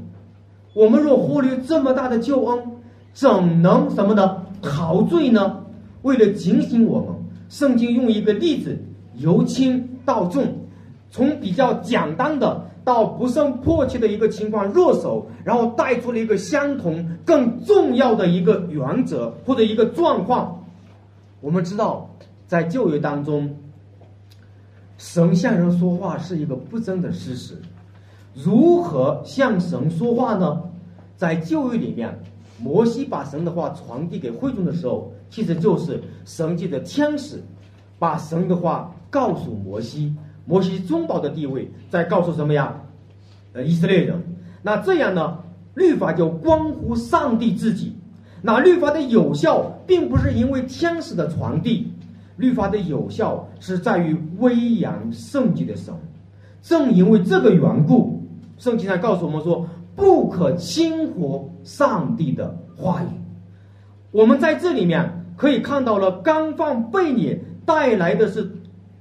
[0.75, 2.59] 我们若忽略这么大的救恩，
[3.11, 4.43] 怎能什么呢？
[4.61, 5.63] 陶醉呢？
[6.01, 7.09] 为了警醒我们，
[7.49, 8.77] 圣经用一个例子，
[9.15, 10.45] 由轻到重，
[11.11, 12.65] 从比较简单的。
[12.87, 20.63] 到不胜迫切的一个情况入手，然后带出了一个相同更重要的一个原则或者一个状况。
[21.41, 22.09] 我们知道，
[22.47, 23.53] 在旧约当中，
[24.97, 27.61] 神向人说话是一个不争的事实。
[28.33, 30.63] 如何向神说话呢？
[31.17, 32.17] 在旧约里面，
[32.59, 37.43] 摩西把神的话传递给会众的时候，其实就是神界的天使
[37.99, 40.15] 把神的话告诉摩西。
[40.45, 42.73] 摩西中保的地位在告诉什么呀？
[43.53, 44.21] 呃，以色列人。
[44.61, 45.39] 那这样呢？
[45.75, 47.93] 律法就关乎上帝自己。
[48.41, 51.91] 那律法的有效，并不是因为天使的传递，
[52.37, 55.93] 律法的有效是在于威扬圣洁的神。
[56.63, 58.23] 正因为这个缘故，
[58.57, 63.07] 圣经上告诉我们说，不可轻忽上帝的话语。
[64.11, 68.49] 我们在这里面可以看到了，刚放被你带来的是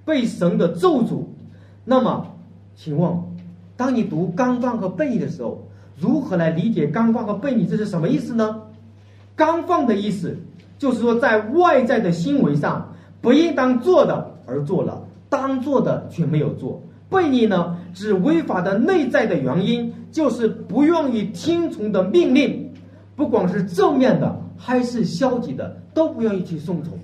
[0.05, 1.23] 被神的咒诅。
[1.85, 2.27] 那么，
[2.75, 3.17] 请问，
[3.77, 7.67] 当你读刚放和悖逆的时候，如何来理解刚放和悖逆？
[7.67, 8.63] 这是什么意思呢？
[9.37, 10.37] 刚放的意思
[10.77, 16.83] 就是说，在外在的行为上不应当做的而做了，当做的却没有做。
[17.09, 22.73] 悖逆呢，指违法的内在的原因，就是不愿意听从的命令，
[23.15, 26.99] 不管是正面的还是消极的，都不愿意去顺从。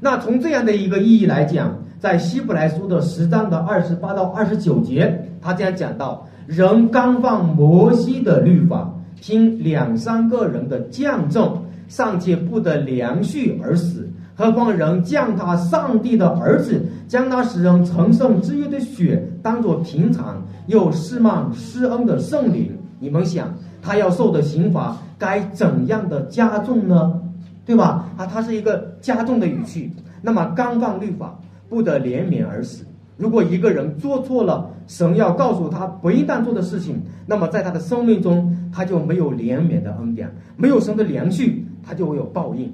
[0.00, 1.76] 那从这样的一个意义来讲。
[2.00, 27.20] 在希伯来书的十章的二十八到二十九节，他这样讲到：人刚放摩西的律法，听两三个人的见证，尚且不得良序而死，何况人降他上帝的儿子，将他使人成圣之约的血当作平常，又施满施恩的圣灵，你们想，他要受的刑罚该怎样的加重呢？
[27.64, 28.08] 对吧？
[28.16, 29.90] 啊，它是一个加重的语气。
[30.20, 31.38] 那么刚放律法。
[31.66, 32.84] 不得怜悯而死。
[33.16, 42.72] 如果一个人做错了神要告诉他不应当做的事情，那么在他的生命中他就没有怜悯的恩典，没有神的怜恤，他就会有报应。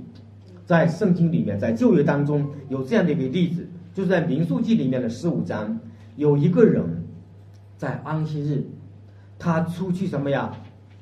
[0.66, 5.78] 在圣经里面，在旧约当中有这样的一个例子，就是在民数记里面的十五章，
[6.16, 6.84] 有一个人
[7.81, 8.62] 在安息日，
[9.39, 10.53] 他出去什么呀？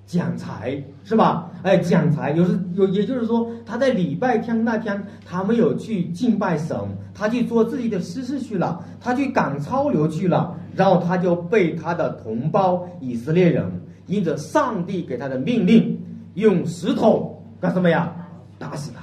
[0.06, 1.50] 讲财是吧？
[1.64, 6.78] 哎，讲财有时有，也就是说他在礼拜天那天，他没有去敬拜神，
[7.12, 13.68] 他去做自己的私事去了，他去赶超流去了，然后他就被他的同胞以色列人，
[14.06, 16.00] 因着上帝给他的命令，
[16.34, 18.14] 用石头干什么呀？
[18.56, 19.02] 打死他。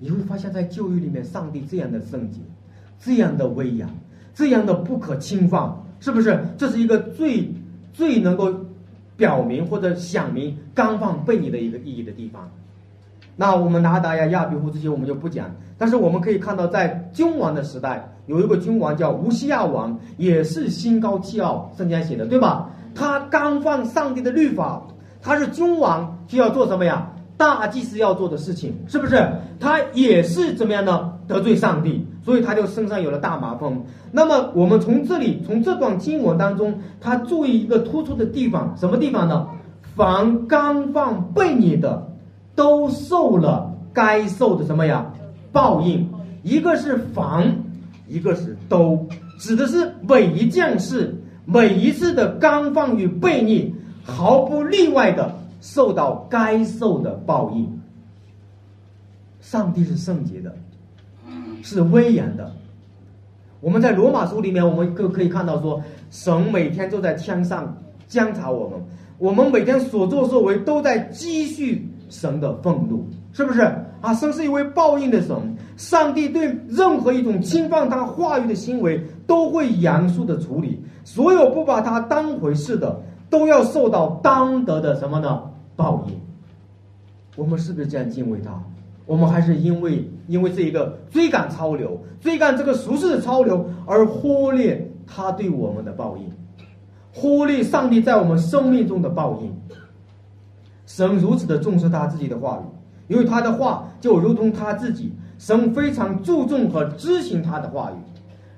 [0.00, 2.40] 你会发现在旧约里面，上帝这样的圣洁，
[2.98, 3.88] 这样的威严，
[4.40, 5.70] 这样的不可侵犯，
[6.00, 6.40] 是不是？
[6.56, 7.52] 这是一个最。
[7.92, 8.54] 最能够
[9.16, 12.48] 表明或者想明刚放背逆的一个意义的地方。
[13.36, 22.70] 那我们拿达呀、亚比户这些我们就不讲，但是我们可以看到，在君王的时代，有一个君王叫乌西亚王，也是心高气傲，圣经写的对吧？
[22.94, 24.86] 他刚放上帝的律法，
[25.20, 27.10] 他是君王，就要做什么呀？
[27.36, 29.28] 大祭司要做的事情，是不是？
[29.58, 31.12] 他也是怎么样呢？
[31.26, 32.06] 得罪上帝。
[32.24, 33.84] 所以他就身上有了大麻风。
[34.12, 39.48] 那么我们从这里，从这段经文当中，他注意一个突出的地方，什么地方呢？
[39.96, 42.10] 凡刚放悖逆的，
[42.54, 45.12] 都受了该受的什么呀？
[45.52, 46.08] 报应。
[46.42, 47.54] 一个是凡，
[48.08, 49.06] 一个是都，
[49.38, 57.80] 指的是每一件事，每一次的刚放与悖逆，毫不例外的受到该受的报应。
[59.40, 60.54] 上帝是圣洁的。
[61.62, 62.50] 是威严的。
[63.60, 68.80] 我们在罗马书里面，我们可可以看到说，神每天都在天上监察我们，
[69.18, 73.60] 我们每天所作所为都在积蓄神的愤怒，是不是
[74.00, 74.14] 啊？
[74.14, 75.36] 神是一位报应的神，
[75.76, 82.98] 上帝对任何一种侵犯他话语的行为都会严肃的处理，所有不把他当回事的，
[83.28, 85.42] 都要受到当得的什么呢？
[85.76, 86.14] 报应。
[87.36, 88.50] 我们是不是这样敬畏他？
[89.10, 96.30] 我们还是因为因为这一个追赶潮流，追赶这个俗世的潮流而忽略他对我们的报应，
[97.12, 99.52] 忽略上帝在我们生命中的报应。
[100.86, 107.94] 神如此的重视他自己的话语，因为他的话就如同他自己，神非常注重和执行他的话语。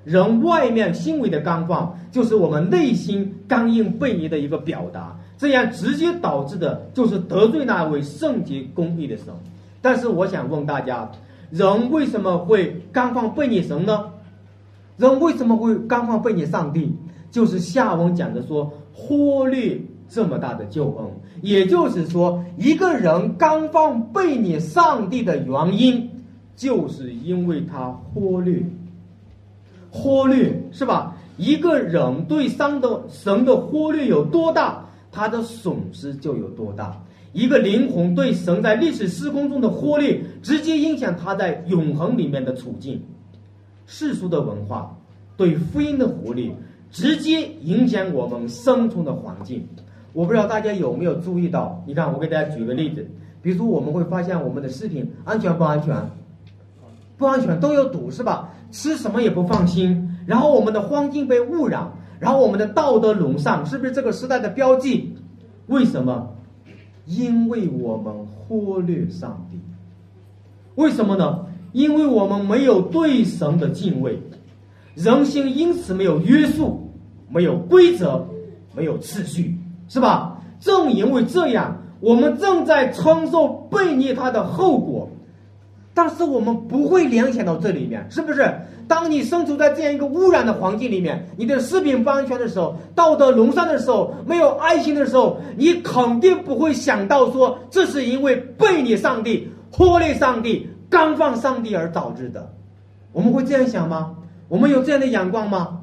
[0.03, 9.33] 人外面行为的刚放，就是我们内心刚硬背逆的一个表达，这样直接导致的就是得罪那位圣洁公义的神。
[9.83, 11.11] 但是我想问大家，
[11.51, 14.05] 人为什么会刚放背逆神呢？
[14.95, 16.95] 人为什么会刚放背逆上帝？
[17.29, 21.05] 就是下文讲的说，忽略这么大的救恩，
[21.41, 26.09] 也就是说，一个人刚放背逆上帝的原因，
[26.55, 28.63] 就是因为他忽略，
[29.91, 31.17] 忽略是吧？
[31.35, 37.02] 一个人对上的神的忽略有多大，他的损失就有多大。
[37.33, 42.99] 一个灵魂对神在历史时空中的忽略，直接影响他在永恒里面的处境；
[43.87, 44.95] 世俗的文化
[45.35, 46.51] 对福音的忽略，
[46.91, 49.67] 直接影响我们生存的环境。
[50.13, 51.83] 我不知道大家有没有注意到？
[51.87, 53.03] 你看，我给大家举个例子，
[53.41, 55.95] 比如说我们会发现我们的食品安全不安全？
[57.17, 58.53] 不安全，都有毒是吧？
[58.69, 60.17] 吃什么也不放心。
[60.27, 65.15] 然后我们的环境被污染，然后我们的道德沦丧，是不是这个时代的标记？
[65.65, 66.29] 为什么？
[67.05, 69.59] 因为我们忽略上帝，
[70.75, 71.45] 为什么呢？
[71.71, 74.19] 因为我们没有对神的敬畏，
[74.95, 76.87] 人心因此没有约束，
[77.29, 78.25] 没有规则，
[78.75, 79.57] 没有秩序，
[79.89, 80.41] 是吧？
[80.59, 85.09] 正因为这样，我们正在承受悖逆他的后果。
[85.93, 88.51] 但是我们不会联想到这里面，是不是？
[88.87, 102.51] 当你身处在这样一个污染的环境里面，你的食品不安全的时候，道德沦丧的时候，没有爱心的时候，你肯定不会想到说这是因为背逆上帝、忽略上帝、刚放上帝而导致的。
[103.11, 104.15] 我们会这样想吗？
[104.49, 105.79] 我们有这样的眼光吗？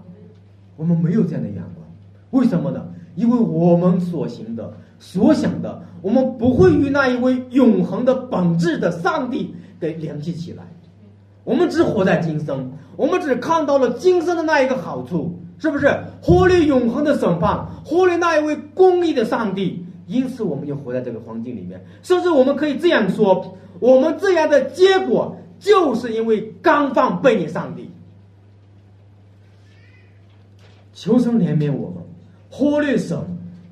[0.76, 1.86] 我们没有这样的眼光。
[2.32, 2.84] 为什么呢？
[3.14, 9.54] 因为我们所行的、所想的，我们不会与那一位永恒的本质的上帝。
[9.80, 10.64] 给联系起来，
[11.42, 15.88] 我们只活在今生，我们只看到了今生的那一个好处，是不是？
[16.20, 21.82] 忽略永恒的审判，忽略那一位公义的上帝，因此我们就活在这个环境里面。
[22.02, 27.90] 甚至我们可以这样说：我们这样的结果，就是因为刚放背逆上帝。
[30.92, 32.04] 求神怜悯我们，
[32.50, 33.18] 忽略神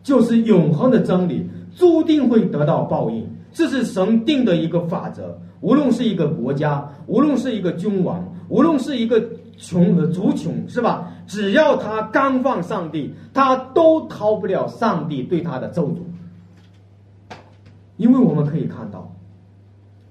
[0.02, 1.46] 就是永恒的真理，
[1.76, 3.28] 注定会得到报应。
[3.52, 5.38] 这是神定的一个法则。
[5.60, 9.22] 无论是一个国家，无论是一个君王，无论是一个
[9.56, 11.12] 穷和族穷，是吧？
[11.26, 15.98] 只要他刚放上帝，他都逃不了上帝对他的咒诅。
[17.96, 19.12] 因为我们可以看到，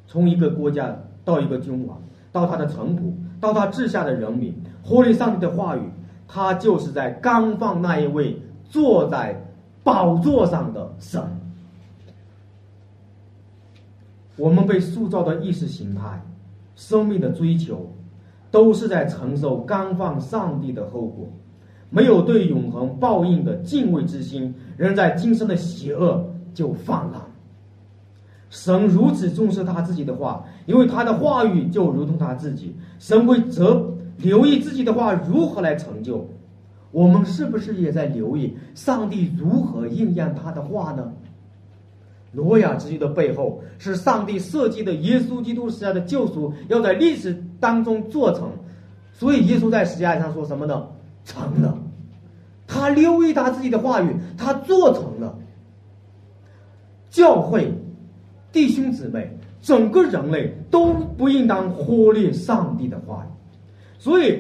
[0.05, 0.93] 从一个国家
[1.23, 1.97] 到一个君王，
[2.31, 5.81] 到他的臣仆，到他治下的人民，活立上帝的话语，
[6.27, 8.37] 他就是在刚放那一位
[8.69, 9.41] 坐在
[9.83, 11.21] 宝座上的神。
[14.37, 16.23] 我们被塑造的意识形态、
[16.75, 17.91] 生命的追求，
[18.51, 21.27] 都是在承受刚放上帝的后果。
[21.89, 27.21] 没有对永恒报应的敬畏之心，人在今生的邪恶就泛滥。
[28.49, 32.75] 神如此重视他自己的话，因为他的话语就如同他自己。
[32.99, 36.29] 神会则留意自己的话如何来成就。
[36.91, 41.11] 我们是不是也在留意上帝如何应验他的话呢？
[42.31, 48.49] 挪亚之约的背后是上帝设计的耶稣基督时代的救赎要在历史当中做成，
[49.13, 50.87] 所以耶稣在十字架上说什么呢？
[51.25, 51.77] 成了，
[52.67, 55.37] 他留意他自己的话语，他做成了。
[57.09, 57.73] 教会
[58.51, 63.29] 弟兄姊妹，整个人类都不应当忽略上帝的话语。
[63.97, 64.39] 所以，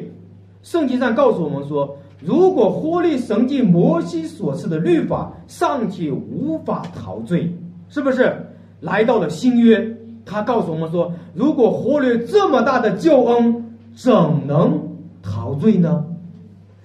[0.61, 7.51] 圣经上告诉我们说，如果忽略神迹摩西所赐的律法，尚且无法陶醉，
[7.89, 8.45] 是不是？
[8.79, 13.65] 来到了新约，他告诉我们说，如果忽略这么大的救恩，
[13.95, 14.13] 怎
[14.45, 14.79] 能
[15.23, 16.05] 陶醉呢？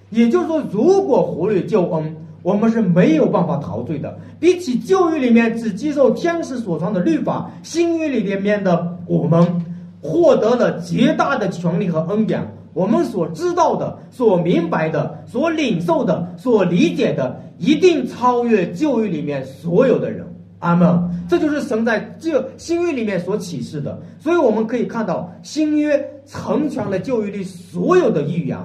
[0.08, 4.18] 也就是说，如果忽略救恩，我们是没有办法陶醉的。
[4.40, 9.46] 比起旧约里面只接受天使所传的律法，新约里面的我们
[10.00, 12.40] 获得了极大的权利和恩典。
[12.72, 20.26] 我们所知道的、所明白的、所领受的、所理解的，一定超越旧约里面所有的人。
[20.62, 21.10] 阿门。
[21.28, 24.00] 这就是神在这新约里面所启示的。
[24.18, 28.58] 所以我们可以看到，新约成全了旧约里所有的预言。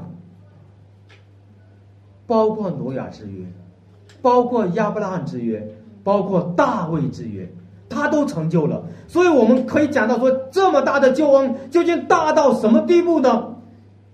[2.26, 3.46] 包括挪亚之约，
[4.22, 5.66] 包括亚伯拉罕之约，
[6.04, 7.50] 包括大卫之约，
[7.88, 8.84] 他都成就了。
[9.08, 13.56] 所以我们可以讲到说，这么大的救恩究竟大到什么地步呢？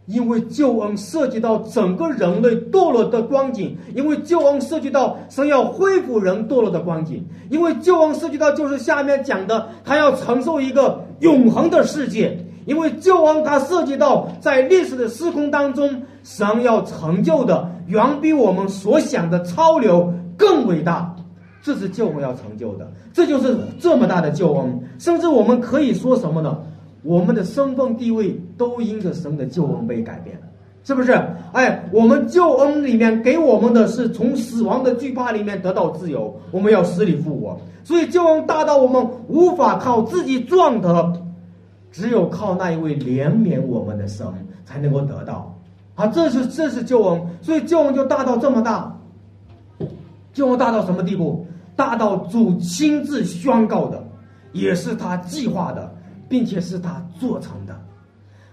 [0.05, 12.37] 因为救恩涉及到整个人类堕落的光景，因为救恩涉及到神要恢复人堕落的光景，因为救恩涉及到就是下面讲的，他要承受一个永恒的世界。
[12.65, 21.13] 因为救恩它涉及到在历史的时空当中，神要成就的远比我们所想的超流更伟大，
[21.61, 24.81] 这是救恩要成就的，这就是这么大的救恩。
[24.97, 26.57] 甚至我们可以说什么呢？
[27.03, 30.43] 我们的身份地位都因着神的救恩被改变了，
[30.83, 31.11] 是不是？
[31.51, 41.21] 哎，我们救恩里面给我们的是从死亡的惧怕里面得到自由，我们要死里复活，所以救恩大到我们无法靠自己赚得。
[41.91, 44.25] 只有靠那一位怜悯我们的神
[44.65, 45.55] 才能够得到，
[45.93, 48.97] 啊，这是这是救恩，所以救恩就大到这么大。
[50.33, 51.45] 救恩大到什么地步？
[51.75, 54.03] 大到主亲自宣告的，
[54.53, 55.93] 也是他计划的，
[56.33, 57.79] 并且是他做成的。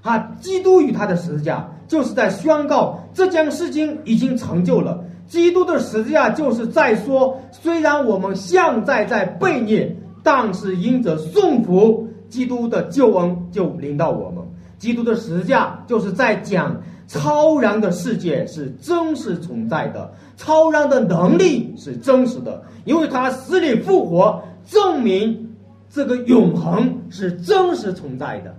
[0.02, 5.02] 啊，基督与他的十字架就是在宣告这件事情已经成就了。
[5.26, 12.06] 基督的十字架就是在说，虽然我们现在在背逆，但是因着顺服。
[12.28, 14.44] 基督的救恩就临到我们，
[14.78, 25.49] 基督的十字架就是在讲超然的世界是真实存在的，超然的能力是真实的，因为他死里复活，证明
[25.90, 28.54] 这个永恒是真实存在的。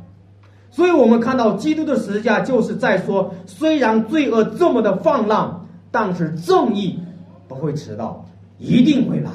[0.69, 6.99] 所以我们看到基督的十字架就是在说，虽然罪恶这么的放浪，但是正义
[7.47, 8.25] 不会迟到，
[8.57, 9.31] 一定会来，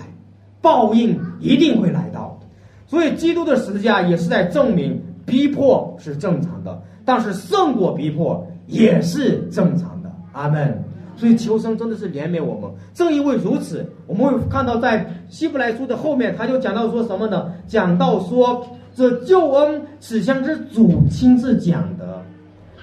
[0.63, 2.39] 报应一定会来到。
[2.87, 10.11] 所以，基督的十字架也是在证明逼迫是正常的，但是胜过逼迫也是正常的。
[10.33, 10.85] 阿门。
[11.17, 12.71] 所以，求生真的是怜悯我们。
[12.95, 17.53] 正因为如此，我们会看到在希伯来书的后面，他就讲到说什么呢？
[17.67, 22.23] 讲到说，这救恩此前是主亲自讲的，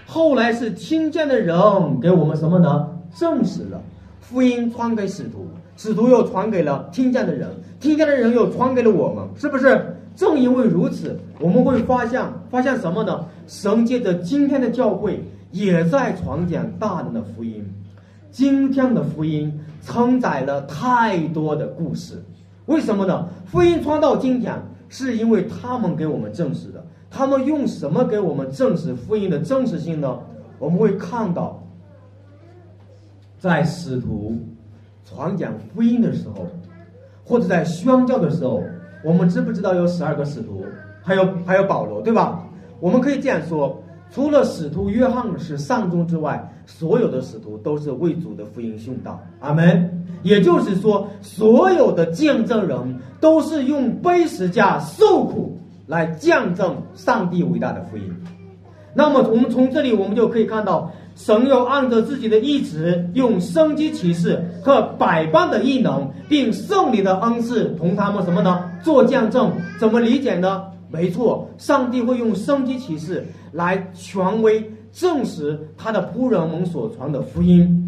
[0.05, 1.55] 后来是听见的人
[1.99, 2.87] 给我们什么呢？
[3.15, 3.81] 证实了
[4.19, 5.47] 福音传给使徒。
[5.75, 9.97] 使徒又传给了听见的人，听见的人又传给了我们，是不是？
[10.15, 12.21] 正因为如此，我们会发现，
[12.51, 13.25] 发现什么呢？
[13.47, 17.65] 神借着今天的教会也在传讲大能的福音。
[18.33, 22.19] 今天的福音承载了太多的故事，
[22.65, 23.29] 为什么呢？
[23.45, 24.59] 福音传到今天，
[24.89, 26.83] 是因为他们给我们证实的。
[27.11, 30.19] 他们用什么给我们证实福音的真实性呢？
[30.57, 31.63] 我们会看到，
[33.37, 34.35] 在使徒。
[35.05, 36.47] 传讲福音的时候，
[37.23, 38.63] 或者在宣教的时候，
[39.03, 40.65] 我们知不知道有十二个使徒，
[41.03, 42.47] 还有还有保罗，对吧？
[42.79, 49.21] 我们可以这样说：除了使徒约翰是上宗之外，所有的使徒都是为主的福音殉道。
[49.39, 49.99] 阿门。
[50.23, 52.77] 也就是说，所有的见证人
[53.19, 58.03] 都是用背十架受苦来见证上帝伟大的福音。
[58.93, 68.63] 那么我们从这里我们就可以看到，神又按照自己的意志，用生机启示和百般的异能，并圣灵的恩赐同他们什么呢？
[68.81, 69.51] 做见证。
[69.77, 70.63] 怎么理解呢？
[70.89, 77.81] 没错，上帝会用生机启示来权威证实他的仆人们所传的福音。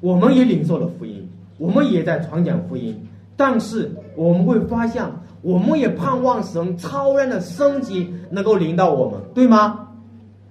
[0.00, 1.28] 我们也领受了福音，
[1.58, 5.04] 我们也在传讲福音，但是我们会发现，
[5.42, 9.88] 我们也盼望神超然的升级能够临到我们，对吗？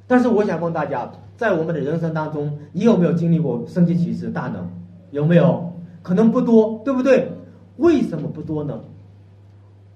[0.07, 4.67] 但是我想问大家，在我们的人生当中，你有没有经历过升级启示大能？
[5.11, 5.71] 有没有？
[6.01, 7.31] 可能不多，对不对？
[7.77, 8.79] 为什么不多呢？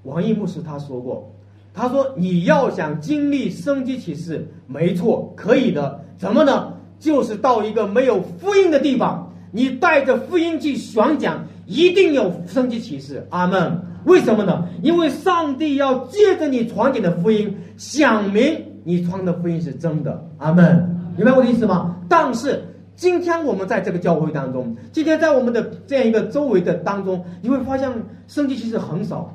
[0.04, 1.32] 王毅牧师他说过，
[1.78, 6.04] 他说你要想经历升级启示，没错，可以的。
[6.18, 6.74] 怎么呢？
[6.98, 13.24] 就是到一个没有福音的地方，你带着福音去宣讲，一定有升级启示。
[13.30, 13.80] 阿门。
[14.06, 14.68] 为什么呢？
[14.82, 18.64] 因为上帝要借着你传讲的福音，想明。
[18.84, 21.96] 你传的福音是真的，阿门，明白我的意思吗？
[22.10, 22.64] 但是
[22.96, 27.88] 今天我们在这个教会当中，今天在我们的这样一个周围的当中，你会发现
[28.28, 29.32] 升级其实很少。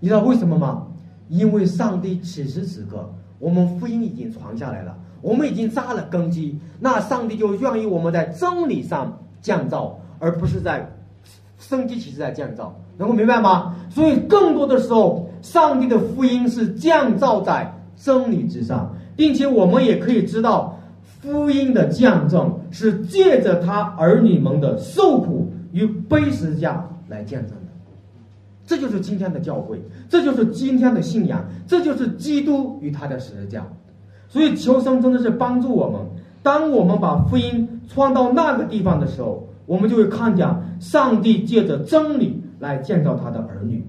[0.00, 0.86] 你知道为什么吗？
[1.28, 10.88] 因为上帝此时此刻，我们福音已经传下来了，我们已经扎了根基，那上帝就愿意我们在真理上降噪，而不是在
[11.58, 13.74] 生机其实在降噪，能够明白吗？
[13.90, 17.72] 所以更多的时候，上帝的福音是降噪在。
[17.98, 27.55] 真理之上，并且我们也可以知道，福音的见证是借着他儿女们的受苦与悲十字架来见证。
[28.66, 33.64] 这就是今天的教会，这就是今天的信仰，这就是基督与他的十字架。
[34.28, 36.00] 所以求生真的是帮助我们。
[36.42, 40.48] 当我们把福音传到那个地方的时候，我们就会看见
[40.80, 43.84] 上帝借着真理来建造他的儿女。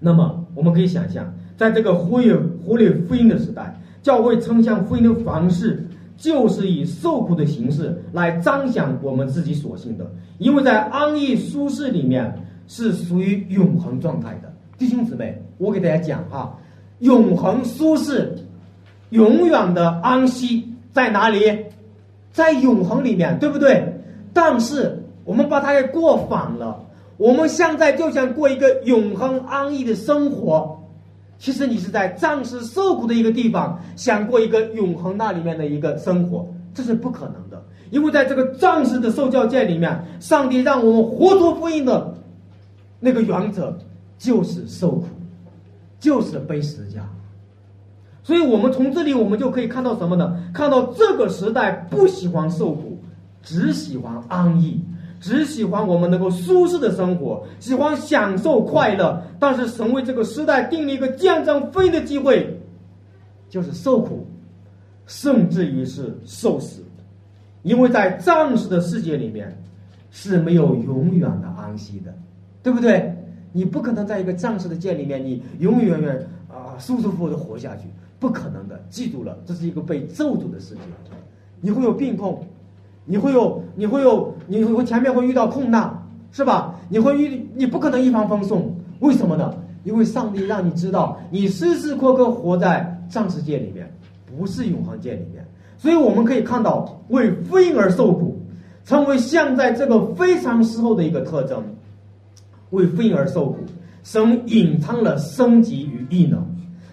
[0.00, 1.32] 那么我们可以想象。
[1.56, 5.86] 在这个忽略忽略福音的时代，教会称向福音的方式，
[6.16, 10.10] 就是以受苦的形式来彰显我们自己所信的。
[10.38, 12.34] 因为在安逸舒适里面
[12.66, 14.52] 是属于永恒状态的。
[14.78, 16.58] 弟兄姊妹，我给大家讲哈，
[17.00, 18.36] 永恒舒适，
[19.10, 21.40] 永远的安息在哪里？
[22.32, 24.00] 在永恒里面，对不对？
[24.32, 26.80] 但是我们把它给过反了，
[27.18, 30.78] 我们现在就想过一个永恒安逸的生活。
[31.38, 37.62] 其实你是在暂时受苦的一个地方，想过一个永恒那里面的一个生活，这是不可能的。
[37.90, 42.11] 因为在这个暂时的受教界里面，上帝让我们活出福音的
[43.04, 43.76] 那个原则
[44.16, 45.08] 就是受苦，
[45.98, 47.06] 就是背十字架。
[48.22, 50.50] 所以我们从这里我们就可以看到什么呢？
[50.54, 52.96] 看到这个时代不喜欢受苦，
[53.42, 54.80] 只喜欢安逸。
[55.20, 62.60] 只喜欢我们能够舒适的生活，喜欢享受快乐，但是神为这个时代定了一个见证飞的机会，
[63.48, 64.26] 就是受苦，
[65.06, 66.82] 甚至于是受死，
[67.62, 69.56] 因为在暂时的世界里面
[70.10, 72.12] 是没有永远的安息的，
[72.62, 73.14] 对不对？
[73.52, 77.88] 你不可能在一个暂时的界里面，你永永远远啊舒舒服服的活下去，
[78.18, 78.82] 不可能的。
[78.88, 80.80] 记住了，这是一个被咒诅的世界，
[81.60, 82.42] 你会有病痛。
[83.04, 85.92] 你会有，你会有，你会前面会遇到困难，
[86.30, 86.76] 是吧？
[86.88, 88.62] 你会遇，你不可能一帆风顺，
[89.00, 89.52] 为什么呢？
[89.82, 93.92] 因为上帝让你知道，你时时刻刻活在暂时界里面，
[94.24, 95.44] 不是永恒界里面。
[95.76, 98.40] 所以我们可以看到，为福音而受苦，
[98.84, 101.60] 成为现在这个非常时候的一个特征。
[102.72, 103.58] 为福音而受苦，
[104.02, 106.44] 神隐藏了升级与异能，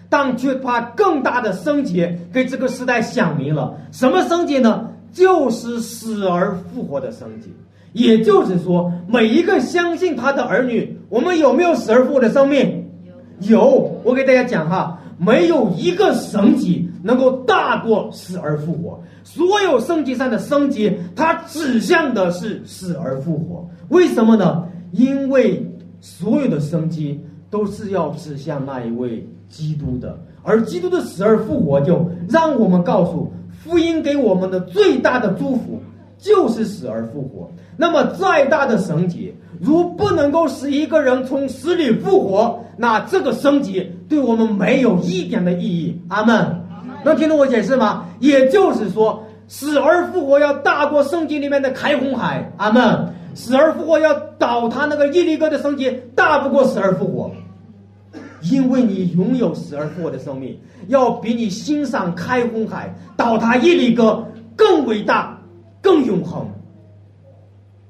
[0.08, 3.76] 但却把更大的升级给这个时代想明了。
[3.92, 4.88] 什么升级呢？
[5.12, 7.52] 就是死而复活的升级，
[7.92, 12.88] 也就是说，每一个相信他的儿女，我们有没有死而复活的生命？
[13.40, 14.00] 有。
[14.04, 19.02] 我给大家讲哈，没有一个神级能够大过死而复活。
[19.24, 23.68] 所有升级上的升级，它指向的是死而复活。
[23.88, 24.64] 为什么呢？
[24.92, 25.69] 因为
[26.00, 27.20] 所有的生机
[27.50, 33.32] 都是要指向那一位基督的，而基督的死而复活，就让我们告诉。
[33.62, 35.82] 福音给我们的最大的祝福
[36.16, 37.50] 就是死而复活。
[37.76, 46.00] 那么，再大的神级，如不能够使一个人从死里复活，那这个升级对我们没有一点的意义。
[46.08, 46.56] 阿门。
[47.04, 48.06] 能听懂我解释吗？
[48.18, 52.50] 也就是说，死而复活要大过圣经里面的开红海。
[52.56, 53.06] 阿门。
[53.34, 57.30] 死而复活要倒塌那个伊利哥的生机，大不过死而复活。
[58.42, 60.58] 因为你拥有死而复活的生命，
[60.88, 64.26] 要比你欣赏开红海、倒塌耶利哥
[64.56, 65.38] 更伟大、
[65.82, 66.48] 更永恒。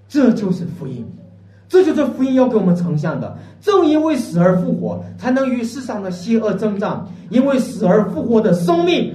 [0.08, 1.06] 这就是福音，
[1.68, 3.38] 这就是福音要给我们呈现的。
[3.60, 7.06] 正因为死而复活，才能与世上的邪恶征战。
[7.28, 9.14] 因为死而复活的生命，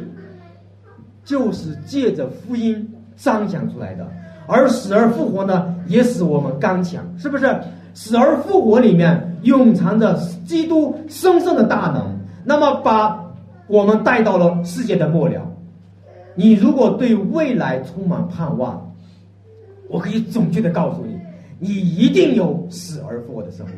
[1.26, 4.09] 就是借着福音彰显出来的。
[4.47, 7.55] 而死而复活呢，也使我们刚强，是不是？
[7.93, 13.23] 死而复活里面蕴藏着基督生圣的大能，那么把
[13.67, 15.41] 我们带到了世界的末了。
[16.35, 18.91] 你如果对未来充满盼望，
[19.87, 21.17] 我可以准确的告诉你，
[21.57, 23.75] 你一定有死而复活的生命。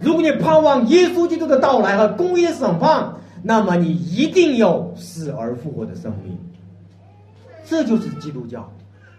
[0.00, 3.08] 如果你盼望耶稣基督的到来和公义的审判，
[3.40, 6.36] 那么你一定有死而复活的生命。
[7.64, 8.68] 这就是基督教。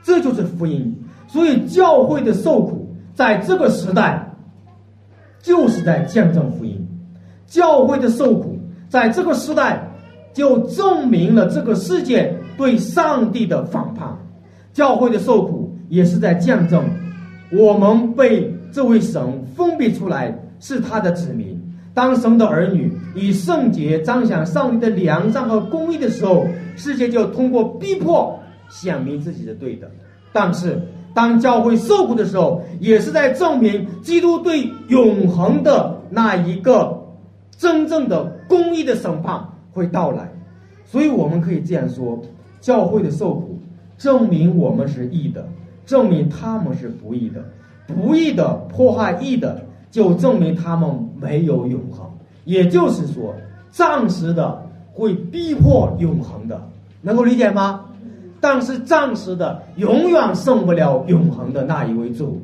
[0.06, 0.95] 这就是福音，
[1.26, 4.32] 所以教会的受苦在这个时代，
[5.41, 6.88] 就是在见证福音。
[7.47, 8.56] 教会的受苦
[8.88, 9.82] 在这个时代，
[10.32, 14.16] 就证明了这个世界对上帝的反叛。
[14.74, 16.84] 教会的受苦也是在见证，
[17.51, 21.60] 我们被这位神封闭出来是他的子民。
[21.95, 26.45] 当神的儿女以圣洁彰显上帝的良善和公义的时候，
[26.76, 28.39] 世界就通过逼迫。
[28.70, 29.89] 显明自己的对的，
[30.32, 30.82] 但是
[31.13, 37.05] 当教会受苦的时候，也是在证明基督对永恒的那一个
[37.57, 40.30] 真正的公义的审判会到来。
[40.84, 42.22] 所以我们可以这样说：
[42.59, 43.57] 教会的受苦
[43.97, 45.47] 证明我们是义的，
[45.86, 47.41] 证明他们是不义的；
[47.88, 52.05] 不义的迫害义的，就证明他们没有永恒。
[52.43, 53.34] 也就是说，
[53.72, 54.61] 暂时的
[54.93, 56.61] 会逼迫永恒的，
[57.01, 57.86] 能够理解吗？
[58.48, 62.39] 但是暂时的，永远胜不了永恒的那一位主，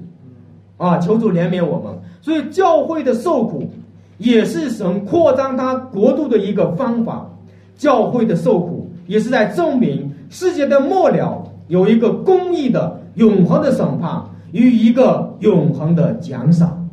[0.77, 0.97] 啊！
[0.97, 1.95] 求主怜悯我们。
[2.23, 3.69] 所以教会的受苦，
[4.17, 7.29] 也是神扩张他国度的一个方法。
[7.77, 14.23] 教会的受苦，也是在证明世界的末了有一个公义的永恒的审判
[14.53, 16.89] 与一个永恒的奖赏。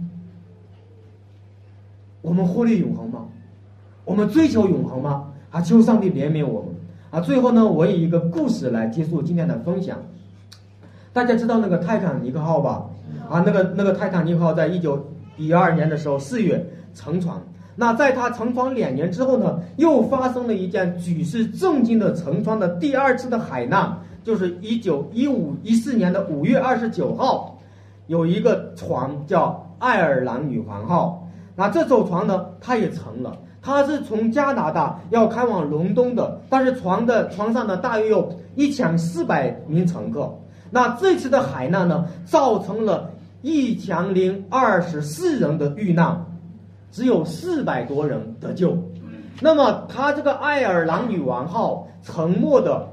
[2.21, 3.21] 我们获利永恒吗？
[4.05, 5.25] 我们追求永恒吗？
[5.51, 5.63] 啊！
[5.63, 6.75] 求上帝怜悯我们。
[7.11, 9.99] 啊，最后呢，我以一个故事来结束今天的分享。
[11.13, 12.85] 大家知道那个泰坦尼克号吧？
[13.31, 15.03] 啊，那个那个泰坦尼克号在一九
[15.39, 17.41] 一二年的时候四月沉船。
[17.75, 27.59] 那在它沉船两年之后呢，又发生了一件举世震惊的沉船的第二次的海难，就是一九一五一四年的五月二十九号，
[28.09, 31.27] 有一个船叫爱尔兰女皇号。
[31.57, 33.35] 那这艘船呢，它也沉了。
[33.69, 40.35] 他是从加拿大要开往伦敦的，但是船的船上呢大约有一千四百名乘客。
[40.71, 43.11] 那这次的海难呢，造成了
[43.43, 46.25] 一千零二十四人的遇难，
[46.91, 48.75] 只有四百多人得救。
[49.43, 52.89] 那么，他这个爱尔兰女王号沉没的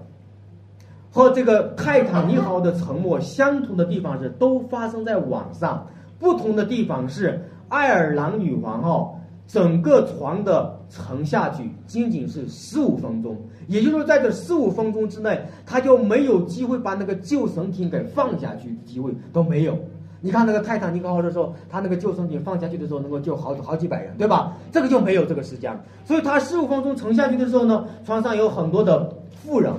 [1.09, 5.87] 和这个泰坦尼克号的沉没相同的地方是，都发生在晚上。
[6.19, 9.14] 不同的地方是，爱尔兰女王号。
[9.47, 13.37] 整个船的沉下去仅仅是十五分钟，
[13.67, 19.77] 也就是说，在这十五分钟之内，他就没有机会把那个救生艇给放下去，机会都没有。
[20.21, 24.57] 你看那个泰坦尼克号的时候，他那个救生艇放下去的时候，能够救好好几百人，对吧？
[24.71, 25.71] 这个就没有这个时间。
[26.03, 29.71] 所以他十五分钟沉下去的时候呢，船上有很多的富人，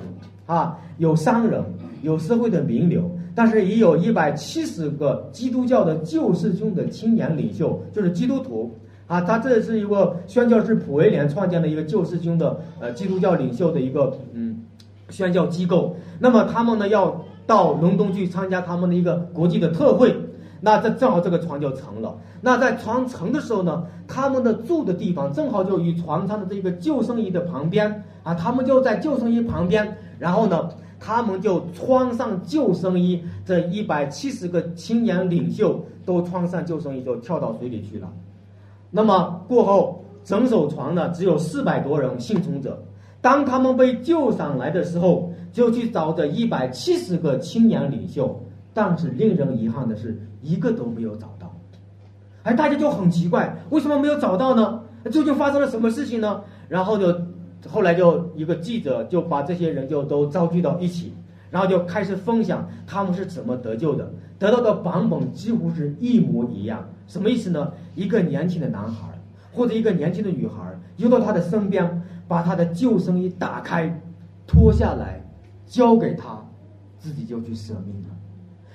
[0.45, 1.61] 啊，有商人，
[2.01, 8.73] 有社会的名流，但是也有一百七十个基督教的救世军的青年领袖，就是基督徒。
[9.07, 14.63] 啊，他这是一个宣教士普威廉创建的一个救世军的呃基督教领袖的一个嗯
[15.09, 15.95] 宣教机构。
[16.19, 20.15] 那么他们呢要到伦敦去参加他们的一个国际的特会。
[20.59, 22.17] 那这正好这个船就沉了。
[22.41, 29.95] 那在船沉的时候呢，他们的住的地方正好就与船舱的这个救生衣的旁边啊，他们就在救生衣旁边。
[30.17, 30.67] 然后呢，
[30.99, 38.11] 他们就穿上救生衣，这一百七十个青年领袖都穿上救生衣，就跳到水里去了。
[38.89, 42.83] 那么过后，整艘船呢只有四百多人幸存者。
[43.19, 48.39] 当他们被救上来的时候，就去找这一百七十个青年领袖，
[48.73, 51.51] 但是令人遗憾的是，一个都没有找到。
[52.43, 54.81] 哎，大家就很奇怪，为什么没有找到呢？
[55.11, 56.41] 究竟发生了什么事情呢？
[56.69, 57.13] 然后就
[57.67, 61.13] 后来就一个记者就把这些人就都召集到一起，
[61.49, 64.09] 然后就开始分享他们是怎么得救的，
[64.39, 66.87] 得到的版本几乎是一模一样。
[67.07, 67.71] 什么意思呢？
[67.95, 69.07] 一个年轻的男孩
[69.53, 70.55] 或者一个年轻的女孩
[70.97, 74.01] 游到他的身边，把他的救生衣打开，
[74.45, 75.23] 脱下来，
[75.65, 76.45] 交给他，
[76.99, 78.09] 自己就去舍命了。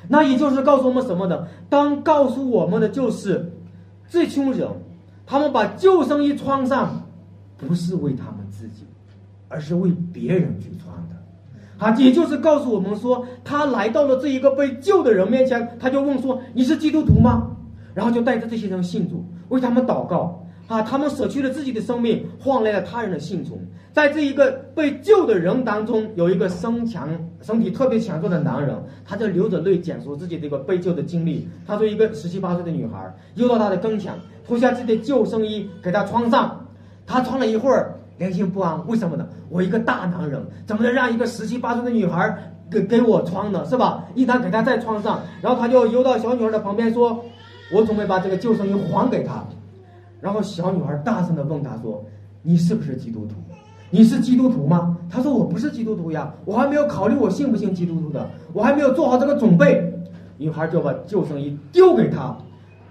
[0.09, 1.47] 那也就是告诉我们什么呢？
[1.69, 3.53] 当告诉我们的就是，
[4.09, 4.69] 这群人，
[5.25, 7.07] 他们把救生衣穿上，
[7.57, 8.85] 不是为他们自己，
[9.49, 11.22] 而是为别人去穿的。
[11.79, 17.49] 啊，也就是告诉我们说，他来到了这一个被救的人面前，他就问说：“你是基督徒吗？”
[17.95, 20.39] 然后就带着这些人信主，为他们祷告。
[20.69, 23.59] 啊，他们舍去了自己的生命，换来了他人的幸存。
[23.93, 27.11] 在这一个被救的人当中，有一个身强、
[27.43, 31.47] 身体特别强壮的男人，他就流着泪讲述自己这个被救的经历。
[31.67, 34.15] 他说，一个十七八岁的女孩又到他的跟前，
[34.47, 36.65] 脱下自己的救生衣给他穿上，
[37.07, 39.27] 他穿了一会儿，良心不安，为什么呢？
[39.49, 42.37] 我一个大男人，怎么能让一个十七八岁的女孩
[42.71, 43.65] 给给我穿呢？
[43.65, 44.05] 是吧？
[44.15, 47.25] 一旦给她再穿上，然后他就游到小女孩的旁边说
[47.73, 49.45] ：“我准备把这个救生衣还给她。”
[50.21, 52.05] 然后小女孩大声的问他说
[52.43, 53.35] ：“你是不是基督徒？”
[53.95, 54.97] 你是基督徒吗？
[55.11, 59.87] 他说我不是基督徒呀，我还没有考虑我信不信基督徒的，我还没有做好这个准备。
[60.39, 62.35] 女孩就把救生衣丢给他，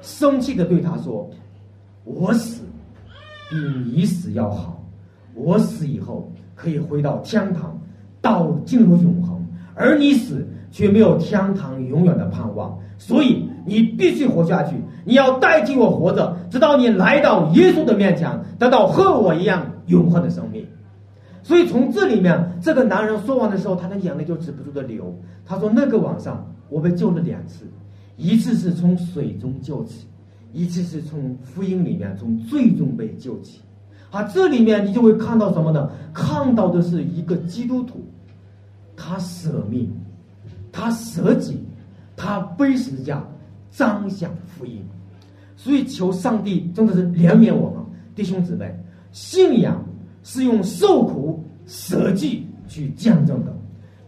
[0.02, 1.28] 生气的对他说
[2.06, 2.62] ：“我死
[3.50, 3.56] 比
[3.94, 4.81] 你死要好，
[5.34, 7.80] 我死以后可以回到天堂，
[8.22, 9.44] 到进入永恒，
[9.76, 14.76] 而你死却没有天堂永远的盼望，所以你必须活下去，
[15.06, 18.30] 你要代替我活着，直到你来到耶稣的面前，
[18.60, 20.66] 得到和我一样永恒的生命。”
[21.44, 25.12] 所以从这里面，这个男人说完的时候，他的眼泪就止不住的流。
[25.44, 27.66] 他说：“那个晚上，我被救了两次，
[28.16, 30.06] 一次是从水中救起，
[30.54, 33.60] 一次是从福音里面从最终被救起。
[34.12, 35.89] 啊，这里面你就会看到什么呢？
[36.14, 38.05] 看到的是一个基督徒，
[38.95, 39.89] 他舍命，
[40.72, 41.64] 他舍己，
[42.16, 43.24] 他背十字架，
[43.72, 44.86] 彰显福音。
[45.55, 47.80] 所以求上帝真的是怜悯我们
[48.16, 48.72] 弟兄姊妹，
[49.12, 49.84] 信仰。”
[50.24, 53.51] 是用受苦舍己去见证的，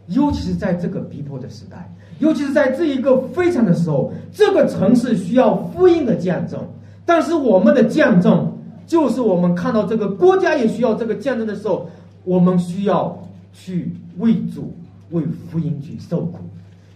[0.06, 6.64] 尤其是在这个逼迫的时代，尤其是在这一个非常的时候，这个城市需要福音的见证。
[7.04, 8.53] 但是我们的见证，
[8.86, 11.88] 就是我们看到这个国家也需要这个见证的时候，
[12.24, 13.18] 我们需要
[13.52, 14.72] 去为主、
[15.10, 16.38] 为福音去受苦，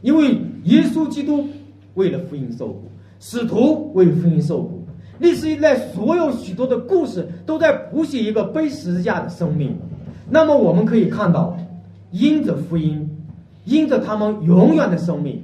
[0.03, 1.47] 因为耶稣基督
[1.95, 2.83] 为了福音受苦，
[3.21, 4.85] 使徒为福音受苦。
[5.19, 9.77] 历史以来，所有许多的故事都在谱写一个背十字架的生命。
[10.31, 11.57] 那么，我们可以看到，
[12.13, 13.09] 因着福音，
[13.65, 15.43] 因着他们永远的生命，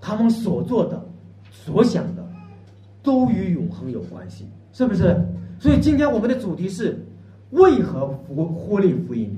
[0.00, 1.02] 他们所做的、
[1.50, 2.22] 所想的，
[3.02, 4.44] 都与永恒有关系，
[4.74, 5.16] 是不是？
[5.60, 6.98] 所以，今天我们的主题是
[7.50, 9.30] 为何福获利福音？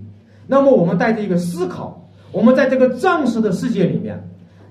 [0.46, 4.18] 那么，我们带着一个思考：我们在这个暂时的世界里面，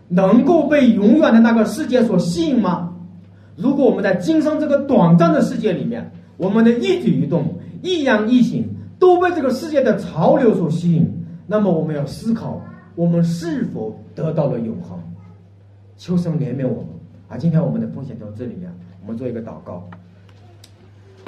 [0.08, 2.92] 能够被永远的那个世界所吸引吗？
[3.56, 7.46] 如果我们在今生这个短暂的世界里面，我们的一举一动、
[7.84, 11.08] 一言一行都被这个世界的潮流所吸引，
[11.46, 12.60] 那么我们要思考，
[12.96, 14.98] 我们是否得到了永恒？
[15.96, 16.88] 求神怜悯我们。
[17.28, 18.70] 啊，今天我们的奉献到这里面，
[19.04, 19.88] 我们做一个祷告。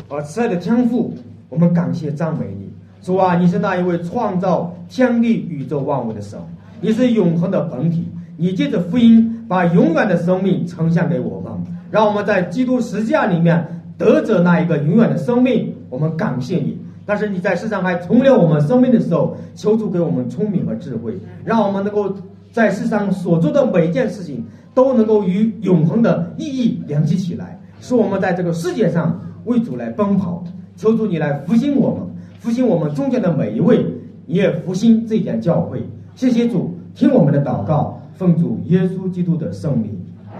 [0.10, 1.14] 而，慈爱的天父，
[1.50, 2.70] 我们感谢赞美你，
[3.02, 6.40] 主啊，你是那一位创造天地宇宙万物的神，
[6.80, 11.52] 你是永恒的本体，你借着福音把永远的生命呈现给我们。
[11.92, 16.78] 让我们在基督十字架里面得着那一个永远的生命，我们感谢你。
[17.06, 22.16] 但是你在世上还存留我们生命的时候，求主给我们聪明和智慧，让我们能够
[22.54, 30.44] 在世上所做的每一件事情都能够与永恒的意义联系起来，使我们在这个世界上为主来奔跑。
[30.76, 32.04] 求主你来复兴我们，
[32.40, 33.84] 复兴我们中间的每一位，
[34.28, 35.82] 也复兴这间教会。
[36.14, 39.90] 谢谢主，听我们的祷告，奉主耶稣基督的圣名，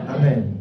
[0.08, 0.57] 阿门。